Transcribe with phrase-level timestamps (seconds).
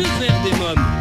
[0.00, 0.99] Que faire des mômes?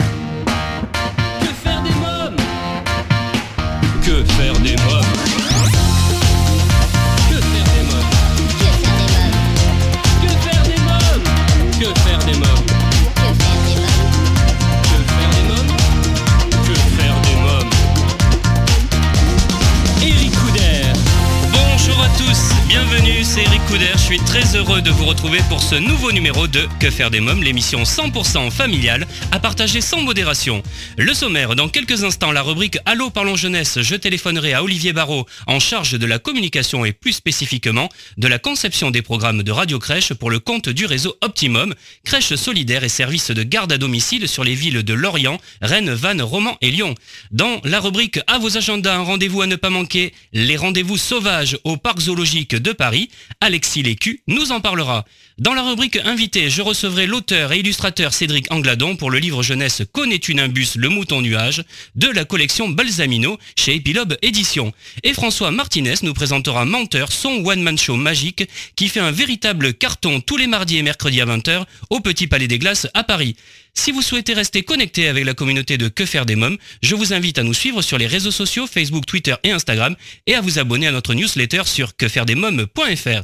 [24.16, 27.44] Suis très heureux de vous retrouver pour ce nouveau numéro de Que faire des mômes,
[27.44, 30.63] l'émission 100% familiale à partager sans modération.
[30.98, 35.27] Le sommaire, dans quelques instants, la rubrique Allô parlons jeunesse, je téléphonerai à Olivier Barrault
[35.45, 39.77] en charge de la communication et plus spécifiquement de la conception des programmes de Radio
[39.77, 44.28] Crèche pour le compte du réseau Optimum, crèche solidaire et service de garde à domicile
[44.28, 46.95] sur les villes de Lorient, Rennes, Vannes, Romans et Lyon.
[47.30, 51.59] Dans la rubrique À vos agendas, un rendez-vous à ne pas manquer, les rendez-vous sauvages
[51.64, 53.84] au parc zoologique de Paris, Alexis
[54.27, 55.05] Nous en parlera.
[55.38, 59.81] Dans la rubrique Invité, je recevrai l'auteur et illustrateur Cédric Angladon pour le livre jeunesse
[59.91, 61.63] Connais-tu Nimbus, le mouton nuage
[61.95, 64.73] de la collection Balsamino chez Epilobe Éditions.
[65.03, 70.22] Et François Martinez nous présentera Menteur, son one-man show magique qui fait un véritable carton
[70.22, 73.36] tous les mardis et mercredis à 20h au Petit Palais des Glaces à Paris.
[73.73, 77.14] Si vous souhaitez rester connecté avec la communauté de Que faire des mômes, je vous
[77.14, 79.95] invite à nous suivre sur les réseaux sociaux Facebook, Twitter et Instagram
[80.27, 83.23] et à vous abonner à notre newsletter sur quefairedesmômes.fr.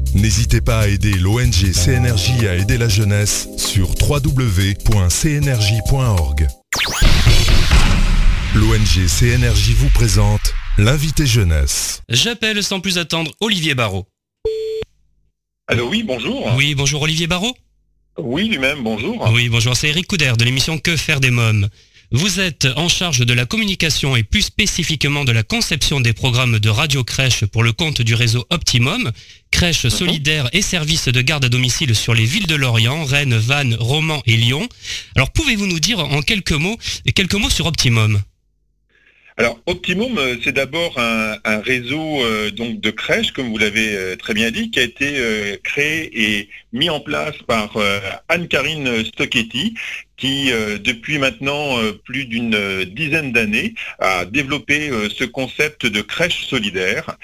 [0.13, 5.07] N'hésitez pas à aider l'ONG CNRJ à aider la jeunesse sur www.cnrj.org.
[8.55, 12.01] L'ONG CNRJ vous présente l'invité jeunesse.
[12.09, 14.05] J'appelle sans plus attendre Olivier Barrault.
[15.67, 16.55] Allô, oui, bonjour.
[16.57, 17.55] Oui, bonjour Olivier Barrault.
[18.17, 19.31] Oui, lui-même, bonjour.
[19.31, 21.69] Oui, bonjour, c'est Eric Couder de l'émission Que faire des mômes.
[22.13, 26.59] Vous êtes en charge de la communication et plus spécifiquement de la conception des programmes
[26.59, 29.11] de radio crèche pour le compte du réseau Optimum,
[29.49, 33.77] crèche solidaire et service de garde à domicile sur les villes de Lorient, Rennes, Vannes,
[33.79, 34.67] Romans et Lyon.
[35.15, 36.77] Alors pouvez-vous nous dire en quelques mots,
[37.15, 38.21] quelques mots sur Optimum?
[39.37, 43.95] Alors, Optimum, euh, c'est d'abord un, un réseau euh, donc de crèches, comme vous l'avez
[43.95, 47.75] euh, très bien dit, qui a été euh, créé et mis en place par
[48.29, 49.73] Anne-Karine Stocchetti,
[50.21, 56.01] qui, euh, depuis maintenant euh, plus d'une euh, dizaine d'années, a développé ce concept de
[56.01, 57.17] crèche solidaire,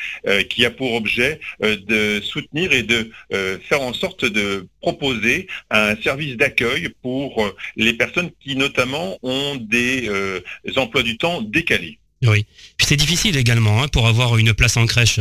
[0.50, 6.36] qui a pour objet de soutenir et de faire en sorte de proposer un service
[6.38, 10.10] d'accueil pour les personnes qui notamment ont des
[10.76, 12.00] emplois du temps décalés.
[12.24, 12.46] Oui.
[12.80, 15.20] C'est difficile également hein, pour avoir une place en crèche.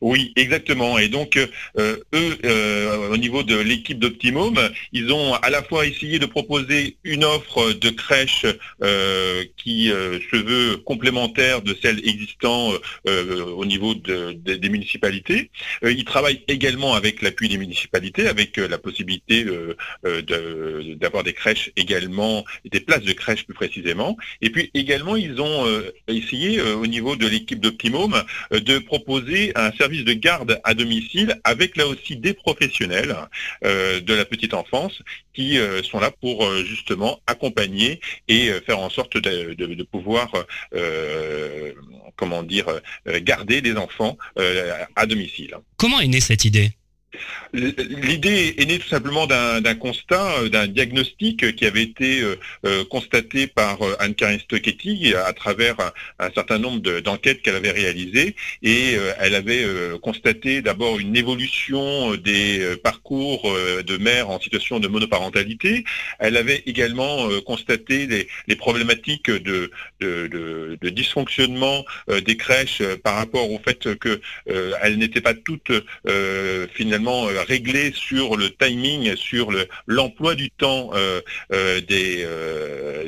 [0.00, 0.98] Oui, exactement.
[0.98, 4.58] Et donc, euh, eux, euh, au niveau de l'équipe d'Optimum,
[4.92, 8.46] ils ont à la fois essayé de proposer une offre de crèche
[8.82, 12.72] euh, qui euh, se veut complémentaire de celle existant
[13.08, 15.50] euh, au niveau de- de- des municipalités.
[15.84, 21.24] Euh, ils travaillent également avec l'appui des municipalités, avec euh, la possibilité euh, euh, d'avoir
[21.24, 24.16] des crèches également, des places de crèche plus précisément.
[24.40, 28.14] Et puis également, ils ont euh, essayé euh, au niveau de l'équipe d'Optimum
[28.54, 33.16] euh, de proposer un service de garde à domicile avec là aussi des professionnels
[33.64, 35.02] euh, de la petite enfance
[35.34, 40.30] qui euh, sont là pour euh, justement accompagner et faire en sorte de, pouvoir,
[42.16, 42.66] comment dire,
[43.22, 44.16] garder les enfants
[44.96, 45.56] à domicile.
[45.76, 46.70] Comment est née cette idée?
[47.52, 52.84] L'idée est née tout simplement d'un constat, euh, d'un diagnostic qui avait été euh, euh,
[52.84, 55.76] constaté par Anne-Karine Stocchetti à travers
[56.18, 59.64] un, certain nombre de- d'enquêtes qu'elle avait réalisées et elle avait
[60.02, 63.42] constaté d'abord une évolution des parcours
[63.84, 65.84] de mères en situation de monoparentalité.
[66.18, 68.06] Elle avait également constaté
[68.46, 69.70] les, problématiques de,
[70.82, 75.72] dysfonctionnement des crèches par rapport au fait que euh, elles n'étaient pas toutes
[76.08, 76.66] euh,
[77.00, 81.20] finalement euh, réglées sur le timing, sur le- l'emploi du temps euh,
[81.52, 81.80] euh,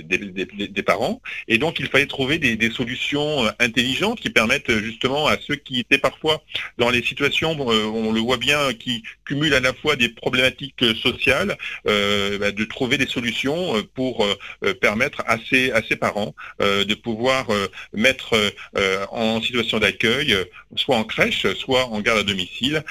[0.02, 1.20] des, parents.
[1.46, 5.98] Et donc il fallait trouver des, solutions intelligentes qui permettent justement à ceux qui étaient
[5.98, 6.42] parfois
[6.78, 11.56] dans les situations, on le voit bien, qui cumulent à la fois des problématiques sociales,
[11.84, 14.26] bah, de trouver des solutions pour
[14.80, 17.46] permettre à ces, parents de pouvoir
[17.92, 18.34] mettre
[19.10, 20.36] en situation d'accueil,
[20.76, 22.82] soit en crèche, soit en garde à domicile,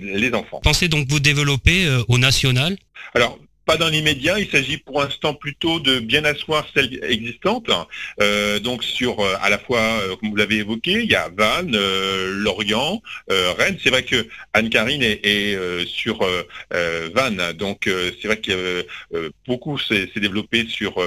[0.00, 0.60] les enfants.
[0.62, 2.76] Pensez donc vous développer euh, au national?
[3.14, 7.70] Alors, pas dans l'immédiat, il s'agit pour l'instant plutôt de bien asseoir celles existantes.
[8.18, 11.28] Euh, donc sur euh, à la fois, euh, comme vous l'avez évoqué, il y a
[11.36, 13.76] Vannes, Lorient, Rennes.
[13.82, 16.26] C'est vrai que Anne-Carine est, sur
[16.70, 20.98] Vannes, donc c'est vrai qu'il a beaucoup s'est développé sur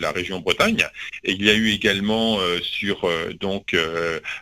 [0.00, 0.86] la, région Bretagne.
[1.24, 3.06] Et il y a eu également sur
[3.38, 3.76] donc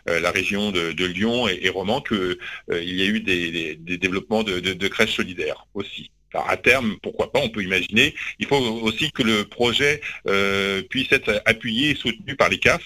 [0.05, 2.39] la région de, Lyon et, et Romans que
[2.71, 7.49] il y a eu des, développements de crèches solidaires aussi à terme, pourquoi pas, on
[7.49, 8.13] peut imaginer.
[8.39, 12.81] Il faut aussi que le projet euh, puisse être appuyé et soutenu par les CAF,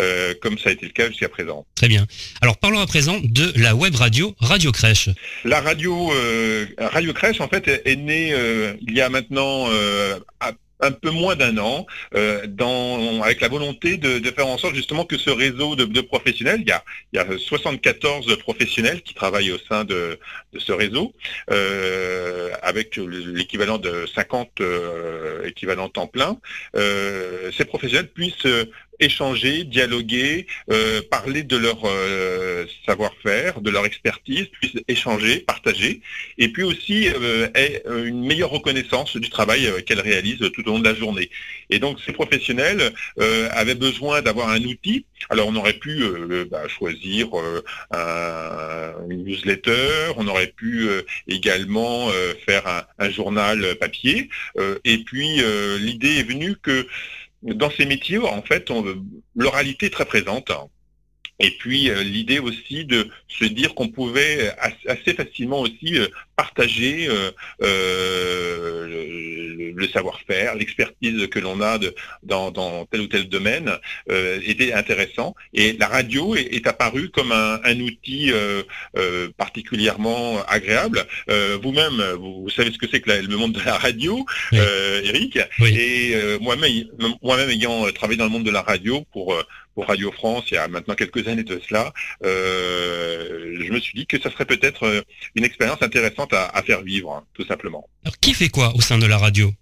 [0.00, 1.66] euh, comme ça a été le cas jusqu'à présent.
[1.74, 2.06] Très bien.
[2.40, 5.08] Alors parlons à présent de la web radio Radio Crèche.
[5.44, 8.34] La radio euh, Radio Crèche, en fait, est née
[8.80, 9.68] il y a maintenant
[10.40, 10.52] à
[10.84, 15.04] un peu moins d'un an, euh, dans, avec la volonté de, faire en sorte justement
[15.04, 19.52] que ce réseau de, professionnels, il y, a, il y, a, 74 professionnels qui travaillent
[19.52, 20.18] au sein de,
[20.56, 21.14] ce réseau,
[21.50, 26.36] euh, avec l'équivalent de 50 euh, équivalents temps plein,
[26.74, 28.46] ces professionnels puissent
[29.00, 36.00] échanger, dialoguer, euh, parler de leur euh, savoir-faire, de leur expertise, puissent échanger, partager,
[36.38, 37.48] et puis aussi euh,
[38.04, 41.30] une meilleure reconnaissance du travail euh, qu'elles réalisent tout au long de la journée.
[41.70, 42.92] Et donc ces professionnels
[43.52, 45.06] avaient besoin d'avoir un outil.
[45.30, 46.04] Alors on aurait pu
[46.50, 47.28] bah, choisir
[47.90, 50.88] un, newsletter, on aurait pu
[51.26, 52.10] également
[52.46, 54.28] faire un, un, journal papier,
[54.84, 55.40] et puis
[55.78, 56.86] l'idée est venue que
[57.44, 58.70] dans ces métiers, en fait,
[59.36, 60.50] l'oralité est très présente.
[61.40, 64.52] Et puis euh, l'idée aussi de se dire qu'on pouvait
[64.86, 67.32] assez facilement aussi euh, partager euh,
[69.74, 73.70] le, savoir-faire, l'expertise que l'on a de, dans, tel ou tel domaine
[74.08, 75.34] était intéressant.
[75.52, 78.32] Et la radio est, apparue comme un, outil
[79.36, 81.06] particulièrement agréable.
[81.62, 85.38] Vous-même, vous, savez ce que c'est que le monde de la radio, Eric.
[85.60, 86.84] Et moi-même,
[87.22, 89.36] moi-même ayant travaillé dans le monde de la radio pour
[89.74, 91.92] pour Radio France il y a maintenant quelques années de cela,
[92.24, 95.02] euh, je me suis dit que ça serait peut-être euh,
[95.34, 97.88] une expérience intéressante à, faire vivre, hein, tout simplement.
[98.04, 99.52] Alors qui fait quoi au sein de la radio?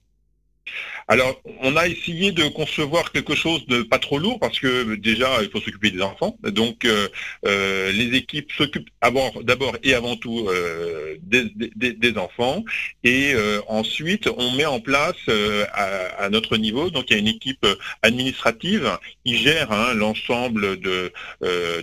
[1.12, 5.43] Alors, on a essayé de concevoir quelque chose de pas trop lourd parce que déjà,
[5.43, 6.38] il faut s'occuper des enfants.
[6.43, 7.06] Donc, euh,
[7.47, 12.64] euh, les équipes s'occupent d'abord et avant tout euh, des, enfants.
[13.05, 13.35] Et
[13.69, 15.23] ensuite, on met en place
[15.75, 17.67] à, notre niveau, donc il y a une équipe
[18.00, 21.12] administrative qui gère hein, l'ensemble de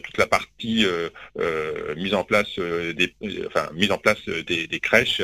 [0.03, 0.85] toute la partie
[1.95, 3.13] mise en place des,
[3.45, 5.21] enfin, mise en place des, des crèches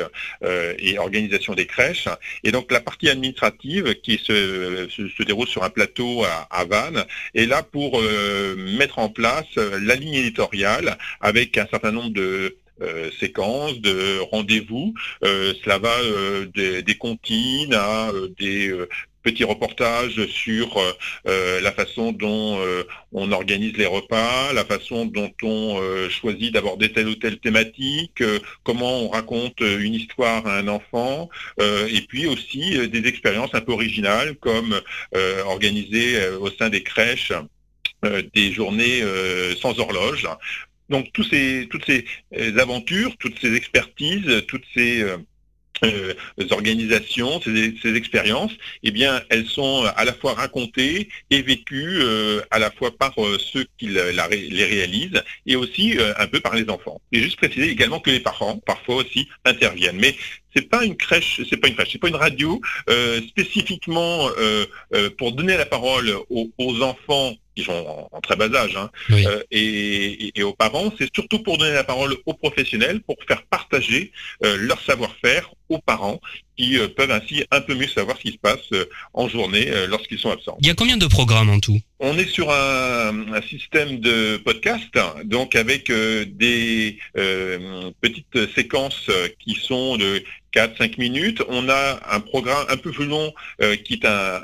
[0.78, 2.08] et organisation des crèches.
[2.44, 7.04] Et donc, la partie administrative qui se, déroule sur un plateau à, Vannes,
[7.34, 12.12] est là pour euh, mettre en place euh, la ligne éditoriale avec un certain nombre
[12.12, 14.94] de euh, séquences, de rendez-vous.
[15.22, 15.94] cela va
[16.54, 18.72] des, des, comptines à des
[19.26, 20.92] petit reportage sur euh,
[21.26, 26.92] euh, la façon dont euh, on organise les repas, la façon dont on choisit d'aborder
[26.92, 28.22] telle ou telle thématique,
[28.62, 31.28] comment on raconte une histoire à un enfant,
[31.60, 34.80] et puis aussi des expériences un peu originales comme
[35.46, 37.32] organiser au sein des crèches
[38.34, 39.02] des journées
[39.60, 40.28] sans horloge.
[40.88, 42.04] Donc tous ces, toutes ces
[42.58, 45.04] aventures, toutes ces expertises, toutes ces
[45.84, 46.14] euh,
[46.50, 48.52] organisations, ces, expériences,
[48.82, 53.12] eh bien, elles sont à la fois racontées et vécues euh, à la fois par
[53.18, 57.00] euh, ceux qui les réalisent et aussi un peu par les enfants.
[57.12, 59.98] Et juste préciser également que les parents, parfois aussi, interviennent.
[59.98, 60.14] Mais
[60.54, 62.60] c'est pas une crèche, c'est pas une crèche, c'est pas une radio
[63.28, 64.28] spécifiquement
[65.18, 68.90] pour donner la parole aux enfants qui sont en, très bas âge, hein.
[69.10, 74.12] euh, et, aux parents, c'est surtout pour donner la parole aux professionnels, pour faire partager
[74.44, 76.20] euh, leur savoir-faire aux parents
[76.56, 78.70] qui euh, peuvent ainsi un peu mieux savoir ce qui se passe
[79.14, 80.56] en journée lorsqu'ils sont absents.
[80.60, 81.80] Il y a combien de programmes en tout?
[81.98, 86.98] On est sur un, un, système de podcast, donc avec des
[88.00, 90.22] petites séquences qui sont de
[90.56, 91.42] 4-5 minutes.
[91.48, 93.32] On a un programme un peu plus long
[93.62, 94.40] euh, qui est un,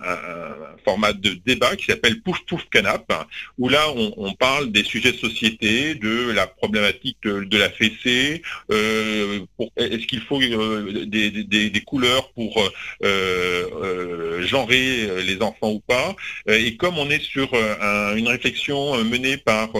[0.85, 3.11] format de débat qui s'appelle Pouf Pouf Canap,
[3.59, 9.40] où là on, parle des sujets de société, de la problématique de, la fessée, euh,
[9.76, 12.71] est-ce qu'il faut euh, des, couleurs pour
[13.02, 16.14] genrer les enfants ou pas.
[16.49, 19.71] Et comme on est sur une réflexion menée par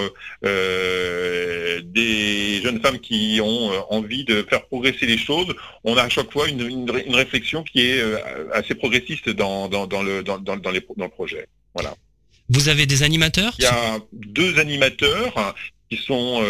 [0.43, 1.81] des
[2.63, 5.53] jeunes femmes qui ont envie de faire progresser les choses,
[5.85, 8.19] on a à chaque fois une, réflexion qui est euh,
[8.53, 11.47] assez progressiste dans, dans, le, dans, dans, les, dans le projet.
[11.75, 11.95] Voilà.
[12.49, 15.55] Vous avez des animateurs Il y a deux animateurs
[15.91, 16.43] qui sont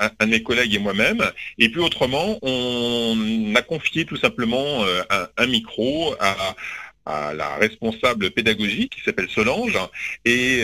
[0.00, 1.22] un, de mes collègues et moi-même.
[1.58, 4.84] Et puis autrement, on a confié tout simplement
[5.36, 6.56] un, micro à,
[7.06, 9.78] à la responsable pédagogique qui s'appelle Solange
[10.24, 10.62] et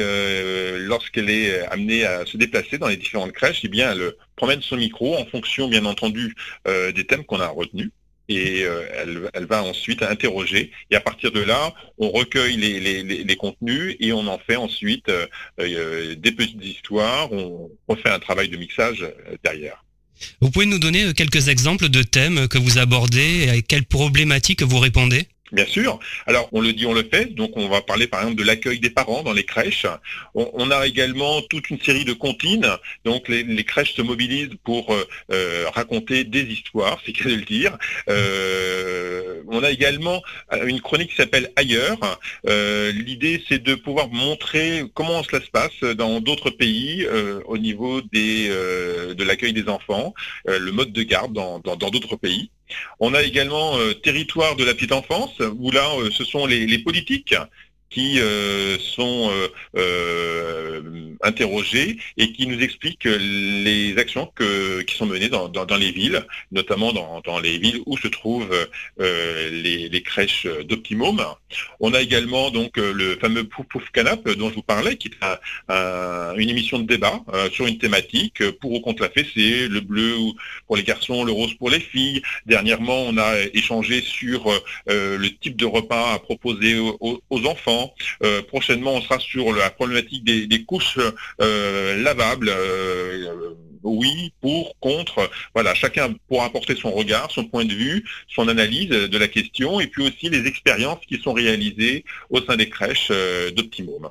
[0.79, 4.77] lorsqu'elle est amenée à se déplacer dans les différentes crèches, eh bien elle promène son
[4.77, 6.35] micro en fonction bien entendu
[6.67, 7.91] des thèmes qu'on a retenus
[8.31, 8.85] et euh,
[9.35, 10.71] elle, va ensuite interroger.
[10.91, 15.27] Et à partir de là, on recueille les, contenus et on en fait ensuite euh,
[15.59, 17.33] euh, des petites histoires.
[17.33, 19.05] On refait un travail de mixage
[19.43, 19.85] derrière.
[20.41, 24.63] Vous pouvez nous donner quelques exemples de thèmes que vous abordez et à quelles problématiques
[24.63, 25.27] vous répondez?
[25.52, 25.99] Bien sûr.
[26.26, 27.35] Alors, on le dit, on le fait.
[27.35, 29.87] Donc, on va parler par exemple de l'accueil des parents dans les crèches.
[30.35, 32.69] On, a également toute une série de comptines.
[33.04, 37.76] Donc, les, crèches se mobilisent pour euh, euh, raconter des histoires, c'est qu'à le dire.
[38.09, 40.23] Euh, on a également
[40.64, 41.99] une chronique qui s'appelle Ailleurs.
[42.45, 47.07] L'idée, c'est de pouvoir montrer comment cela se passe dans d'autres pays
[47.47, 50.14] au niveau de l'accueil des enfants,
[50.45, 52.50] le mode de garde dans d'autres pays.
[52.99, 56.79] On a également euh, Territoire de la petite enfance, où là, euh, ce sont les
[56.79, 57.35] politiques
[57.91, 64.33] qui euh, sont euh, euh, interrogés et qui nous expliquent les actions
[64.87, 68.57] qui sont menées dans, les villes, notamment dans, les villes où se trouvent
[68.99, 71.23] les, crèches d'Optimum.
[71.81, 76.39] On a également donc le fameux Pouf Pouf Canap dont je vous parlais, qui est
[76.39, 77.21] une émission de débat
[77.53, 80.15] sur une thématique pour ou contre la fessée, le bleu
[80.67, 82.23] pour les garçons, le rose pour les filles.
[82.47, 84.51] Dernièrement, on a échangé sur
[84.87, 87.80] le type de repas à proposer aux enfants
[88.23, 90.99] euh, prochainement, on sera sur la problématique des, couches
[91.41, 95.31] euh, lavables euh, oui, pour, contre.
[95.55, 99.81] Voilà, chacun pourra apporter son regard, son point de vue, son analyse de la question,
[99.81, 103.11] et puis aussi les expériences qui sont réalisées au sein des crèches
[103.57, 104.11] d'Optimum.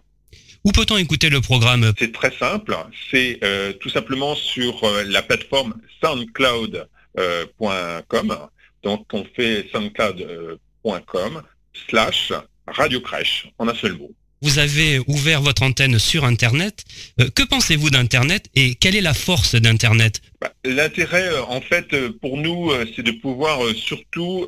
[0.66, 1.94] Où peut-on écouter le programme?
[2.00, 2.76] C'est très simple,
[3.12, 3.40] c'est
[3.80, 8.38] tout simplement sur la plateforme soundcloud.com.
[8.84, 11.44] Donc on fait soundcloud.com
[11.88, 12.34] slash
[12.72, 14.12] Radio Crèche, en un seul mot.
[14.42, 16.86] Vous avez ouvert votre antenne sur Internet.
[17.20, 20.22] Euh, que pensez-vous d'Internet et quelle est la force d'Internet?
[20.40, 24.48] Bah, L'intérêt, euh, en fait, euh, pour nous, c'est de pouvoir surtout,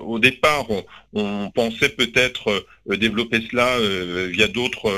[0.00, 0.66] au départ,
[1.14, 3.78] on pensait peut-être développer cela
[4.28, 4.90] via d'autres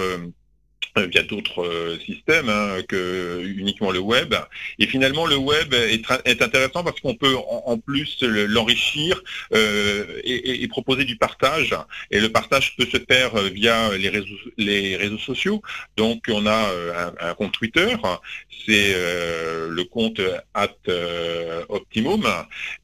[1.11, 4.35] via d'autres euh, systèmes hein, que uniquement le web.
[4.79, 9.21] Et finalement, le web est, est intéressant parce qu'on peut en, plus l'enrichir
[9.55, 11.75] euh, et, et, proposer du partage.
[12.11, 15.63] Et le partage peut se faire via les réseaux, les réseaux sociaux.
[15.97, 17.97] Donc, on a un, un compte Twitter,
[18.67, 20.21] c'est le compte
[20.55, 20.75] at
[21.69, 22.27] Optimum,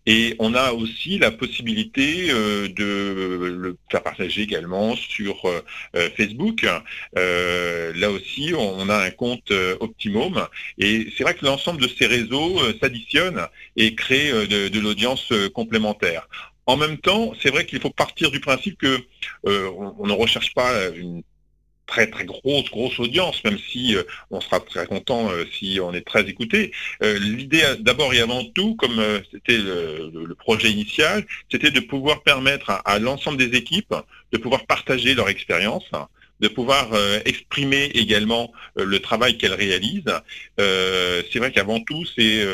[0.08, 5.36] et on a aussi la possibilité de le faire partager également sur
[6.16, 6.64] Facebook
[7.14, 10.46] là aussi, on a un compte euh, Optimum.
[10.78, 13.46] Et c'est vrai que l'ensemble de ces réseaux euh, s'additionnent
[13.76, 16.28] et créent euh, de, l'audience complémentaire.
[16.66, 18.98] En même temps, c'est vrai qu'il faut partir du principe que
[19.44, 21.22] ne recherche pas une
[21.88, 23.96] très très grosse grosse audience, même si
[24.30, 26.70] on sera très content si on est très écouté.
[27.00, 29.02] L'idée d'abord et avant tout, comme
[29.32, 33.94] c'était le, projet initial, c'était de pouvoir permettre à l'ensemble des équipes
[34.32, 35.90] de pouvoir partager leur expérience,
[36.40, 40.04] de pouvoir euh, exprimer également euh, le travail qu'elle réalise.
[40.60, 42.46] Euh, c'est vrai qu'avant tout, c'est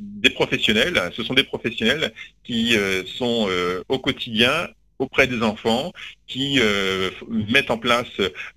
[0.00, 3.48] des professionnels, ce sont des professionnels qui sont
[3.88, 4.66] au quotidien
[4.98, 5.92] auprès des enfants,
[6.28, 8.06] qui euh, mettent en place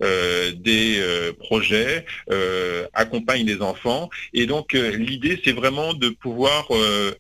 [0.04, 2.06] euh, des euh, projets,
[2.94, 4.10] accompagnent les enfants.
[4.34, 6.68] Et donc l'idée, c'est vraiment de pouvoir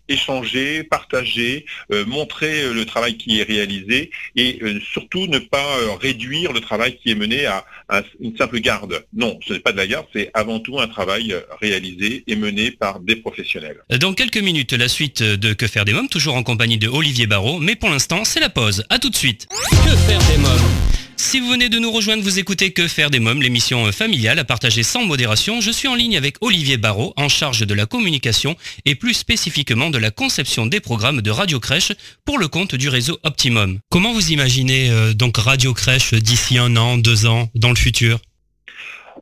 [0.08, 1.65] échanger, partager,
[2.08, 4.60] montrer le travail qui est réalisé et
[4.93, 5.65] surtout ne pas
[6.00, 7.65] réduire le travail qui est mené à,
[8.20, 9.05] une simple garde.
[9.13, 12.72] Non, ce n'est pas de la garde, c'est avant tout un travail réalisé et mené
[12.72, 13.77] par des professionnels.
[14.00, 17.27] Dans quelques minutes, la suite de Que faire des mômes, toujours en compagnie de Olivier
[17.27, 18.84] Barrault, mais pour l'instant, c'est la pause.
[18.89, 19.48] À tout de suite.
[19.50, 20.40] Que faire des
[21.31, 24.43] si vous venez de nous rejoindre, vous écoutez Que faire des mômes, l'émission familiale à
[24.43, 25.62] partager sans modération.
[25.62, 29.89] Je suis en ligne avec Olivier Barrault, en charge de la communication et plus spécifiquement
[29.89, 31.93] de la conception des programmes de Radio Crèche
[32.25, 33.79] pour le compte du réseau Optimum.
[33.89, 38.19] Comment vous imaginez euh, donc Radio Crèche d'ici un an, deux ans, dans le futur?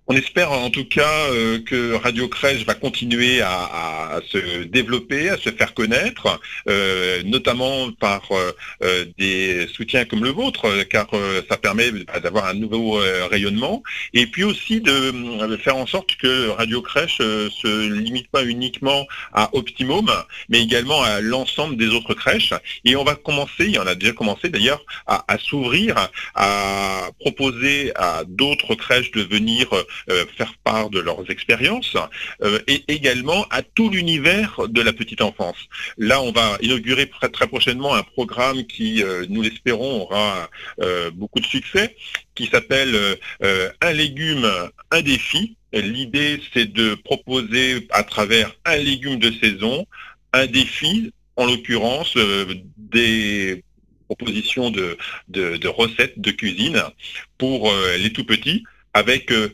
[0.10, 5.38] On espère en tout cas euh, que Radio Crèche va continuer à, se développer, à
[5.38, 11.08] se faire connaître, euh, notamment par euh, des soutiens comme le vôtre, car
[11.48, 11.92] ça permet
[12.24, 13.00] d'avoir un nouveau
[13.30, 15.14] rayonnement, et puis aussi de,
[15.58, 20.10] faire en sorte que Radio Crèche se limite pas uniquement à Optimum,
[20.50, 22.54] mais également à l'ensemble des autres crèches.
[22.84, 28.24] Et on va commencer, il y a déjà commencé d'ailleurs, à s'ouvrir, à proposer à
[28.28, 29.68] d'autres crèches de venir
[30.36, 31.96] faire part de leurs expériences,
[32.68, 35.58] et également à tout l'univers de la petite enfance.
[35.98, 40.50] Là, on va inaugurer très, prochainement un programme qui, nous l'espérons, aura
[41.14, 41.96] beaucoup de succès,
[42.36, 44.50] qui s'appelle Un légume,
[44.92, 45.56] un défi.
[45.72, 49.86] L'idée, c'est de proposer à travers un légume de saison
[50.34, 52.16] un défi, en l'occurrence
[52.78, 53.64] des
[54.08, 54.98] propositions de,
[55.68, 56.82] recettes de cuisine
[57.38, 58.64] pour euh, les tout petits
[58.94, 59.50] avec euh,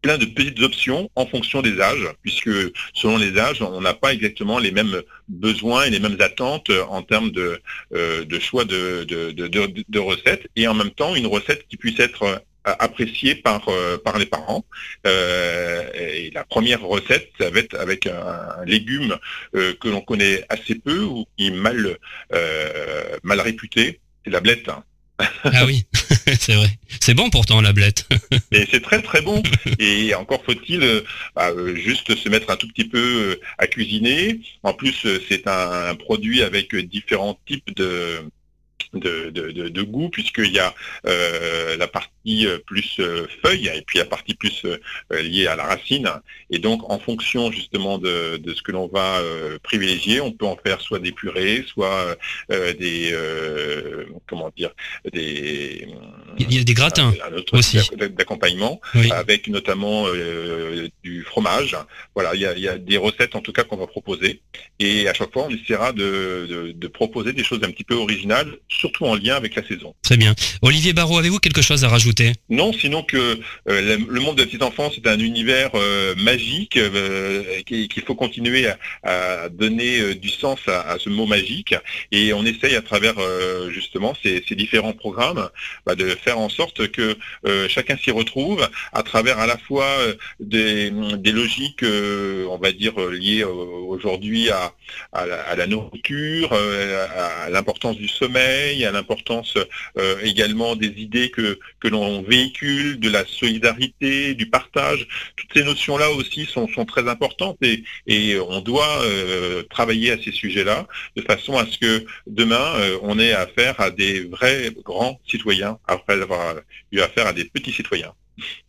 [0.00, 2.50] plein de petites options en fonction des âges, puisque
[2.94, 7.02] selon les âges, on n'a pas exactement les mêmes besoins et les mêmes attentes en
[7.02, 7.60] termes de,
[7.94, 13.68] euh, choix de, recettes, et en même temps une recette qui puisse être apprécié par,
[13.68, 14.64] euh, par les parents.
[15.06, 19.16] Euh, et la première recette, ça va être avec un, légume
[19.54, 21.98] euh, que l'on connaît assez peu ou qui est mal,
[23.22, 24.68] mal réputé, c'est la blette.
[25.18, 25.86] ah oui,
[26.38, 26.68] c'est vrai.
[27.00, 28.06] C'est bon pourtant la blette.
[28.52, 29.42] et c'est très très bon.
[29.78, 31.02] Et encore faut-il
[31.34, 34.40] bah, juste se mettre un tout petit peu à cuisiner.
[34.62, 38.20] En plus, c'est un produit avec différents types de,
[38.94, 40.74] de, de, de, goût, puisqu'il y a
[41.06, 44.66] euh, la partie euh, plus euh, feuille et puis la partie plus
[45.10, 46.10] liée à la racine.
[46.50, 49.20] Et donc, en fonction justement de, de ce que l'on va
[49.62, 52.16] privilégier, on peut en faire soit des purées, soit
[52.50, 53.16] des
[54.28, 54.70] comment dire
[55.12, 55.88] des
[56.38, 57.12] il y a des gratins
[57.52, 57.78] aussi
[58.16, 58.80] d'accompagnement
[59.10, 60.06] avec notamment
[61.02, 61.76] du fromage.
[62.14, 64.40] Voilà, il y, a, il y, a, des recettes en tout cas qu'on va proposer
[64.78, 68.58] et à chaque fois on essaiera de, de proposer des choses un petit peu originales
[68.82, 69.94] surtout en lien avec la saison.
[70.02, 70.34] Très bien.
[70.60, 72.32] Olivier Barraud, avez-vous quelque chose à rajouter?
[72.50, 76.76] Non, sinon que euh, le monde de la petite enfance est un univers euh, magique,
[76.76, 78.66] euh, qu'il faut continuer
[79.04, 81.74] à, donner du sens à, ce mot magique,
[82.10, 83.14] et on essaye à travers
[83.70, 85.48] justement ces, différents programmes
[85.86, 87.16] bah, de faire en sorte que
[87.68, 89.88] chacun s'y retrouve à travers à la fois
[90.40, 90.90] des,
[91.40, 91.84] logiques,
[92.54, 94.74] on va dire, liées aujourd'hui à,
[95.12, 99.56] à, la nourriture, à l'importance du sommeil, à l'importance
[99.98, 105.06] euh, également des idées que, que l'on véhicule, de la solidarité, du partage.
[105.36, 110.32] Toutes ces notions-là aussi sont, très importantes et, et on doit euh, travailler à ces
[110.32, 115.20] sujets-là de façon à ce que demain, euh, on ait affaire à des vrais grands
[115.28, 116.56] citoyens après avoir
[116.90, 118.12] eu affaire à des petits citoyens.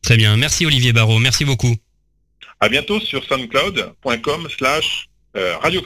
[0.01, 0.37] Très bien.
[0.37, 1.19] Merci Olivier Barraud.
[1.19, 1.75] Merci beaucoup.
[2.59, 5.81] À bientôt sur soundcloud.com slash Radio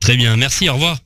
[0.00, 0.36] Très bien.
[0.36, 0.68] Merci.
[0.68, 0.98] Au revoir.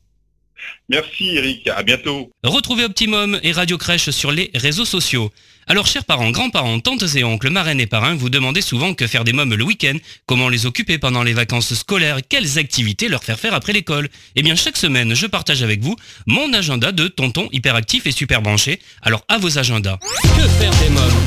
[0.88, 2.30] Merci Eric, à bientôt.
[2.44, 5.30] Retrouvez Optimum et Radio Crèche sur les réseaux sociaux.
[5.66, 9.24] Alors chers parents, grands-parents, tantes et oncles, marraines et parrains, vous demandez souvent que faire
[9.24, 13.40] des mômes le week-end, comment les occuper pendant les vacances scolaires, quelles activités leur faire
[13.40, 14.08] faire après l'école.
[14.36, 18.42] Eh bien chaque semaine, je partage avec vous mon agenda de tonton hyperactif et super
[18.42, 18.78] branché.
[19.02, 19.98] Alors à vos agendas.
[20.22, 21.22] Que faire des mômes?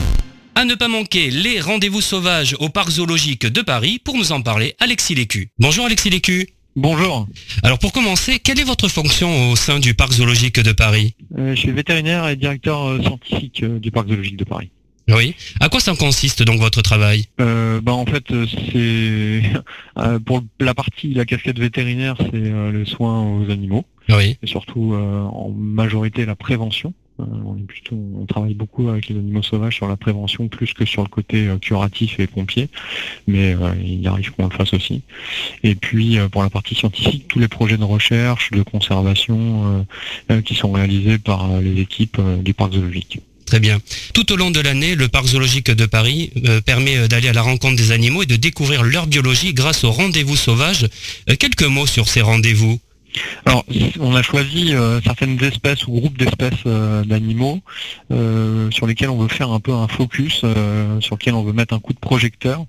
[0.55, 4.41] À ne pas manquer les rendez-vous sauvages au parc zoologique de Paris pour nous en
[4.41, 5.51] parler, Alexis Lécu.
[5.57, 6.49] Bonjour Alexis Lécu.
[6.79, 7.27] Bonjour.
[7.61, 11.53] Alors pour commencer, quelle est votre fonction au sein du parc zoologique de Paris euh,
[11.53, 14.69] Je suis vétérinaire et directeur euh, scientifique euh, du parc zoologique de Paris.
[15.09, 15.35] Oui.
[15.59, 17.25] À quoi ça consiste donc votre travail?
[17.37, 18.23] Bah en fait
[18.71, 19.41] c'est
[20.25, 23.83] pour la partie la casquette vétérinaire c'est le soin aux animaux.
[24.07, 24.37] Oui.
[24.41, 26.93] Et surtout en majorité la prévention.
[27.19, 30.73] Euh, on, est plutôt, on travaille beaucoup avec les animaux sauvages sur la prévention plus
[30.73, 32.69] que sur le côté euh, curatif et pompier,
[33.27, 35.01] mais euh, il arrive qu'on le fasse aussi.
[35.63, 39.85] Et puis pour la partie scientifique, tous les projets de recherche, de conservation
[40.45, 43.19] qui sont réalisés par les équipes du parc zoologique.
[43.45, 43.79] Très bien.
[44.13, 46.31] Tout au long de l'année, le parc zoologique de Paris
[46.65, 50.35] permet d'aller à la rencontre des animaux et de découvrir leur biologie grâce aux rendez-vous
[50.35, 50.87] sauvages.
[51.39, 52.79] quelques mots sur ces rendez-vous.
[53.45, 53.65] Alors,
[53.99, 57.59] on a choisi euh, certaines espèces ou groupes d'espèces euh, d'animaux
[58.11, 60.45] euh, sur lesquels on veut faire un peu un focus,
[60.99, 62.65] sur lesquels on veut mettre un coup de projecteur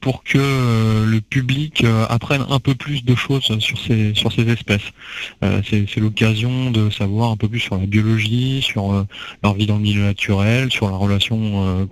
[0.00, 4.92] pour que le public apprenne un peu plus de choses sur ces sur ces espèces.
[5.42, 9.06] C'est l'occasion de savoir un peu plus sur la biologie, sur
[9.42, 11.86] leur vie dans le milieu naturel, sur la relation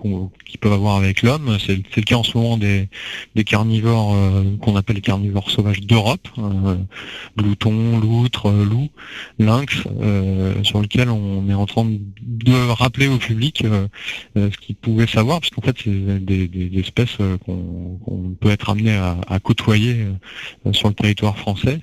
[0.46, 1.58] qu'ils peuvent avoir avec l'homme.
[1.64, 2.88] C'est le cas en ce moment des,
[3.34, 4.16] des carnivores
[4.60, 6.28] qu'on appelle les carnivores sauvages d'Europe
[7.64, 8.88] loutre, euh, loup,
[9.38, 13.88] lynx, euh, sur lequel on est en train de rappeler au public euh,
[14.34, 19.38] ce qu'il pouvait savoir, parce qu'en fait c'est des, espèces qu'on peut être amené à
[19.40, 20.06] côtoyer
[20.72, 21.80] sur le territoire français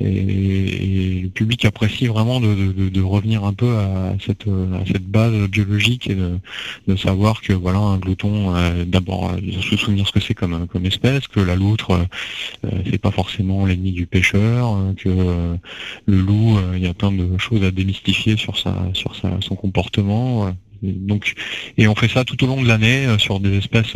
[0.00, 4.46] et, le public apprécie vraiment de, revenir un peu à cette,
[4.86, 10.06] cette base biologique et de, savoir que voilà un glouton euh, d'abord euh, se souvenir
[10.06, 11.90] ce que c'est comme, comme espèce, que la loutre
[12.64, 15.08] euh, c'est pas forcément l'ennemi du pêcheur, que
[16.06, 19.54] le loup il y a plein de choses à démystifier sur sa sur sa, son
[19.56, 20.52] comportement
[20.92, 21.34] donc,
[21.78, 23.94] et on fait ça tout au long de l'année sur des espèces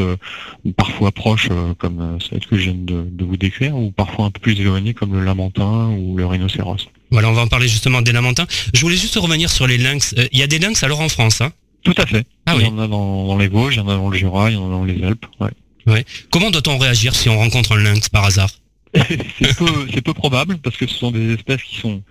[0.77, 1.49] parfois proches,
[1.79, 5.13] comme celle que je viens de, vous décrire, ou parfois un peu plus éloignées, comme
[5.13, 6.89] le lamentin ou le rhinocéros.
[7.11, 8.47] Voilà, on va en parler justement des lamantins.
[8.75, 10.15] Je voulais juste revenir sur les lynx.
[10.33, 11.53] Il y a des lynx alors en France, hein?
[11.85, 12.25] Tout à fait.
[12.47, 14.51] Ah il y en a dans, les Vosges, il y en a dans le Jura,
[14.51, 15.27] il y en a dans les Alpes.
[15.41, 16.05] Ouais.
[16.31, 18.51] Comment doit-on réagir si on rencontre un lynx par hasard?
[18.95, 22.03] C'est peu, probable parce que ce sont des espèces qui sont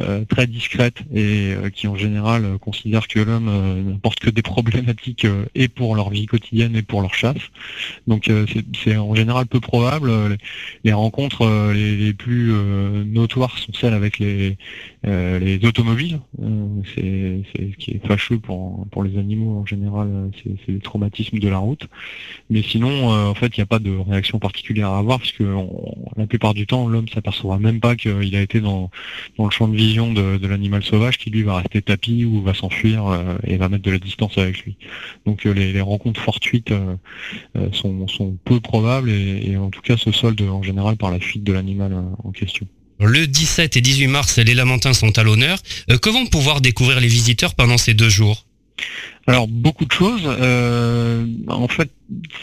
[0.00, 3.50] euh, très discrètes et euh, qui en général euh, considèrent que l'homme
[3.90, 7.36] n'apporte que des problématiques et pour leur vie quotidienne et pour leur chasse.
[8.06, 8.30] Donc
[8.84, 10.10] c'est en général peu probable.
[10.84, 12.52] Les, rencontres les, plus
[13.06, 14.56] notoires sont celles avec les,
[15.06, 16.20] les automobiles.
[16.94, 21.48] c'est ce qui est fâcheux pour, pour les animaux en général, c'est les traumatismes de
[21.48, 21.88] la route.
[22.50, 25.42] Mais sinon, en fait, il n'y a pas de réaction particulière à avoir puisque
[26.16, 28.90] la plupart du temps, l'homme s'apercevra même pas qu'il a été dans,
[29.38, 33.06] le champ de vision de, l'animal sauvage qui lui va rester tapis ou va s'enfuir
[33.06, 34.76] euh, et va mettre de la distance avec lui.
[35.24, 36.96] Donc euh, les, rencontres fortuites euh,
[37.72, 38.06] sont,
[38.44, 41.94] peu probables et, en tout cas se soldent en général par la fuite de l'animal
[42.22, 42.66] en question.
[43.00, 45.58] Le 17 et 18 mars, les Lamentins sont à l'honneur.
[45.88, 48.46] que vont pouvoir découvrir les visiteurs pendant ces deux jours?
[49.28, 50.22] Alors beaucoup de choses.
[50.24, 51.90] Euh, en fait,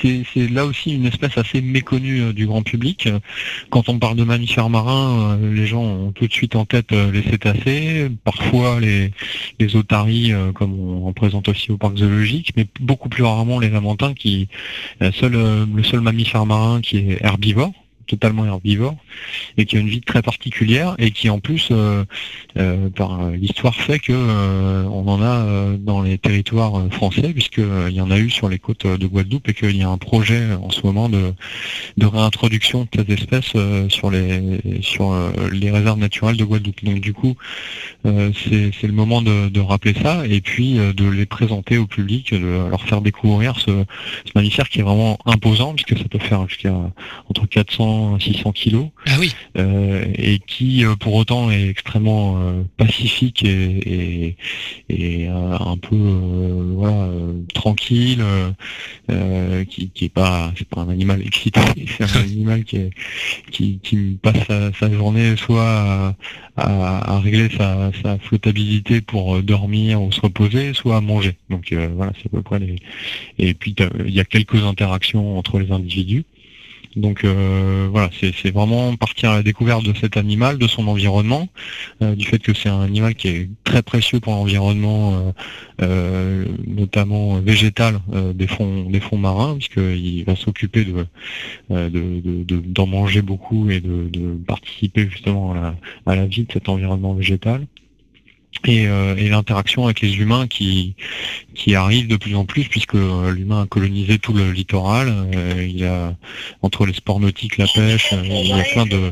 [0.02, 3.08] c'est là aussi une espèce assez méconnue euh, du grand public.
[3.70, 6.92] Quand on parle de mammifères marins, euh, les gens ont tout de suite en tête
[6.92, 9.12] les cétacés, parfois les,
[9.76, 14.13] otaries, comme on en présente aussi au parc zoologique, mais beaucoup plus rarement les lamantins,
[14.13, 14.50] qui
[15.00, 17.72] le seul mammifère marin qui est herbivore
[18.13, 18.95] totalement herbivore
[19.58, 22.04] et qui a une vie très particulière et qui en plus euh,
[22.58, 28.02] euh, par l'histoire fait que euh, on en a dans les territoires français puisqu'il y
[28.02, 30.69] en a eu sur les côtes de Guadeloupe et qu'il y a un projet en
[30.69, 31.34] ce moment de,
[31.97, 33.54] de réintroduction de cette espèce
[33.89, 35.15] sur les sur
[35.52, 36.84] les réserves naturelles de Guadeloupe.
[36.84, 37.36] Donc du coup
[38.04, 42.84] c'est le moment de, rappeler ça et puis de les présenter au public, de leur
[42.84, 43.71] faire découvrir ce,
[44.26, 46.73] ce mammifère qui est vraiment imposant puisque ça peut faire jusqu'à
[47.30, 48.88] entre 400 600 kilos.
[49.08, 49.34] Ah oui.
[49.58, 54.36] Euh, et qui euh, pour autant est extrêmement euh, pacifique et,
[55.28, 55.96] un peu
[56.76, 57.10] voilà
[57.54, 58.24] tranquille,
[59.70, 64.48] qui, qui est pas c'est pas un animal excité, c'est un animal qui, qui, passe
[64.80, 66.16] sa, journée soit
[66.58, 71.36] à, régler sa, flottabilité pour dormir ou se reposer, soit à manger.
[71.50, 72.76] Donc voilà, c'est à peu près les.
[73.39, 76.26] Et puis il y a quelques interactions entre les individus.
[76.95, 81.47] Donc euh, voilà, c'est vraiment partir à la découverte de cet animal, de son environnement,
[82.01, 85.34] euh, du fait que c'est un animal qui est très précieux pour l'environnement,
[85.82, 87.99] euh, notamment végétal
[88.36, 91.06] des fonds marins, puisqu'il va s'occuper de
[91.69, 94.10] d'en manger beaucoup et de,
[94.47, 95.53] participer justement
[96.06, 97.65] à la vie de cet environnement végétal.
[98.68, 100.96] Euh, et, l'interaction avec les humains qui,
[101.54, 105.13] qui arrive de plus en plus puisque euh, l'humain a colonisé tout le littoral.
[105.36, 106.16] Euh, il y a
[106.62, 109.12] entre les sports nautiques, la pêche, il y a plein de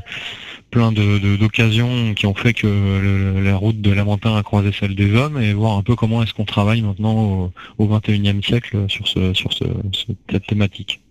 [0.70, 5.42] plein d'occasions qui ont fait que la route de Lamentin a croisé celle des hommes
[5.42, 9.52] et voir un peu comment est-ce qu'on travaille maintenant au, 21e siècle sur, ce, sur
[9.52, 9.66] ce,
[10.32, 11.02] cette thématique.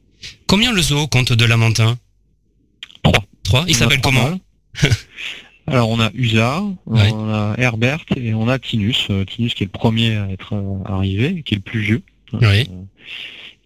[0.46, 1.98] Combien le zoo compte de Lamentin
[3.02, 3.22] Trois.
[3.42, 3.64] Trois?
[3.68, 4.40] Il s'appelle comment?
[5.70, 9.06] Alors on a USA, on a Herbert et on a Tinus.
[9.10, 12.02] Euh, Tinus qui est le premier à être euh, arrivé, qui est le plus vieux.
[12.34, 12.64] Euh,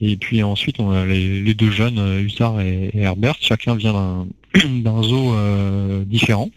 [0.00, 3.36] et puis ensuite on a les, deux jeunes, Hussard et, Herbert.
[3.40, 5.34] Chacun vient d'un zoo
[6.04, 6.50] différent.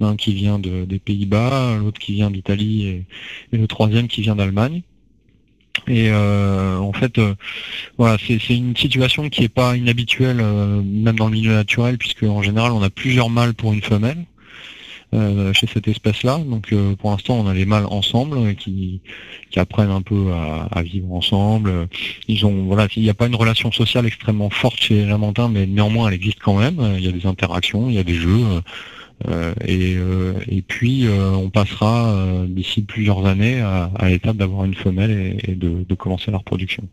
[0.00, 4.82] L'un qui vient des Pays-Bas, l'autre qui vient d'Italie et, le troisième qui vient d'Allemagne.
[5.88, 7.20] Et en fait,
[7.96, 12.42] voilà, c'est une situation qui n'est pas inhabituelle, même dans le milieu naturel, puisque en
[12.42, 14.24] général, on a plusieurs mâles pour une femelle.
[15.14, 16.36] Euh, chez cette espèce-là.
[16.36, 19.00] Donc euh, pour l'instant, on a les mâles ensemble qui,
[19.50, 20.32] qui apprennent un peu
[20.70, 21.88] à, vivre ensemble.
[22.28, 25.48] Ils ont voilà, il n'y a pas une relation sociale extrêmement forte chez les lamantins,
[25.48, 26.76] mais néanmoins elle existe quand même.
[26.98, 28.44] Il y a des interactions, il y a des jeux.
[29.26, 29.96] Euh, et,
[30.48, 35.94] et, puis on passera d'ici plusieurs années à, l'étape d'avoir une femelle et, de, de,
[35.96, 36.84] commencer la reproduction.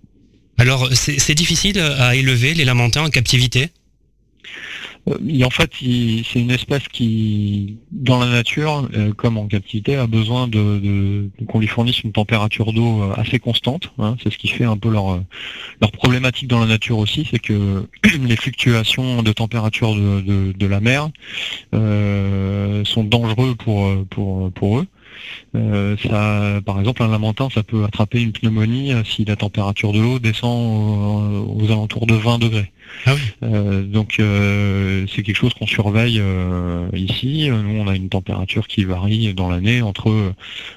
[0.58, 3.70] Alors c'est difficile à élever les lamantins en captivité?
[5.08, 10.08] Euh, en fait, c'est une espèce qui, dans la nature, euh, comme en captivité, a
[10.08, 13.92] besoin de, qu'on lui fournisse une température d'eau euh, assez constante.
[14.00, 14.16] Hein.
[14.24, 15.22] C'est ce qui fait un peu leur,
[15.82, 17.88] leur problématique dans la nature aussi, c'est que
[18.24, 21.10] les fluctuations de température de, la mer
[21.72, 24.88] sont dangereux pour, pour, pour eux.
[25.54, 30.20] Ça, par exemple, un lamentin, ça peut attraper une pneumonie si la température de l'eau
[30.20, 32.72] descend aux, alentours de 20 degrés.
[33.06, 36.22] Ah donc c'est quelque chose qu'on surveille
[36.94, 37.50] ici.
[37.50, 40.34] Nous, on a une température qui varie dans l'année entre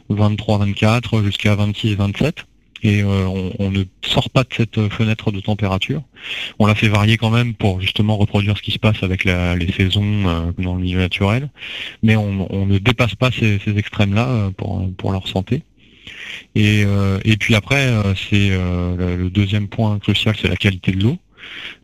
[0.09, 2.44] 23, 24 jusqu'à 26 et 27
[2.83, 3.27] et euh,
[3.59, 6.03] on, ne sort pas de cette fenêtre de température.
[6.59, 9.73] On la fait varier quand même pour justement reproduire ce qui se passe avec les
[9.73, 11.51] saisons euh, dans le milieu naturel,
[12.03, 14.51] mais on, ne dépasse pas ces, extrêmes-là euh,
[14.97, 15.62] pour, leur santé.
[16.55, 16.85] Et,
[17.38, 17.93] puis après,
[18.31, 21.17] c'est le deuxième point crucial, c'est la qualité de l'eau.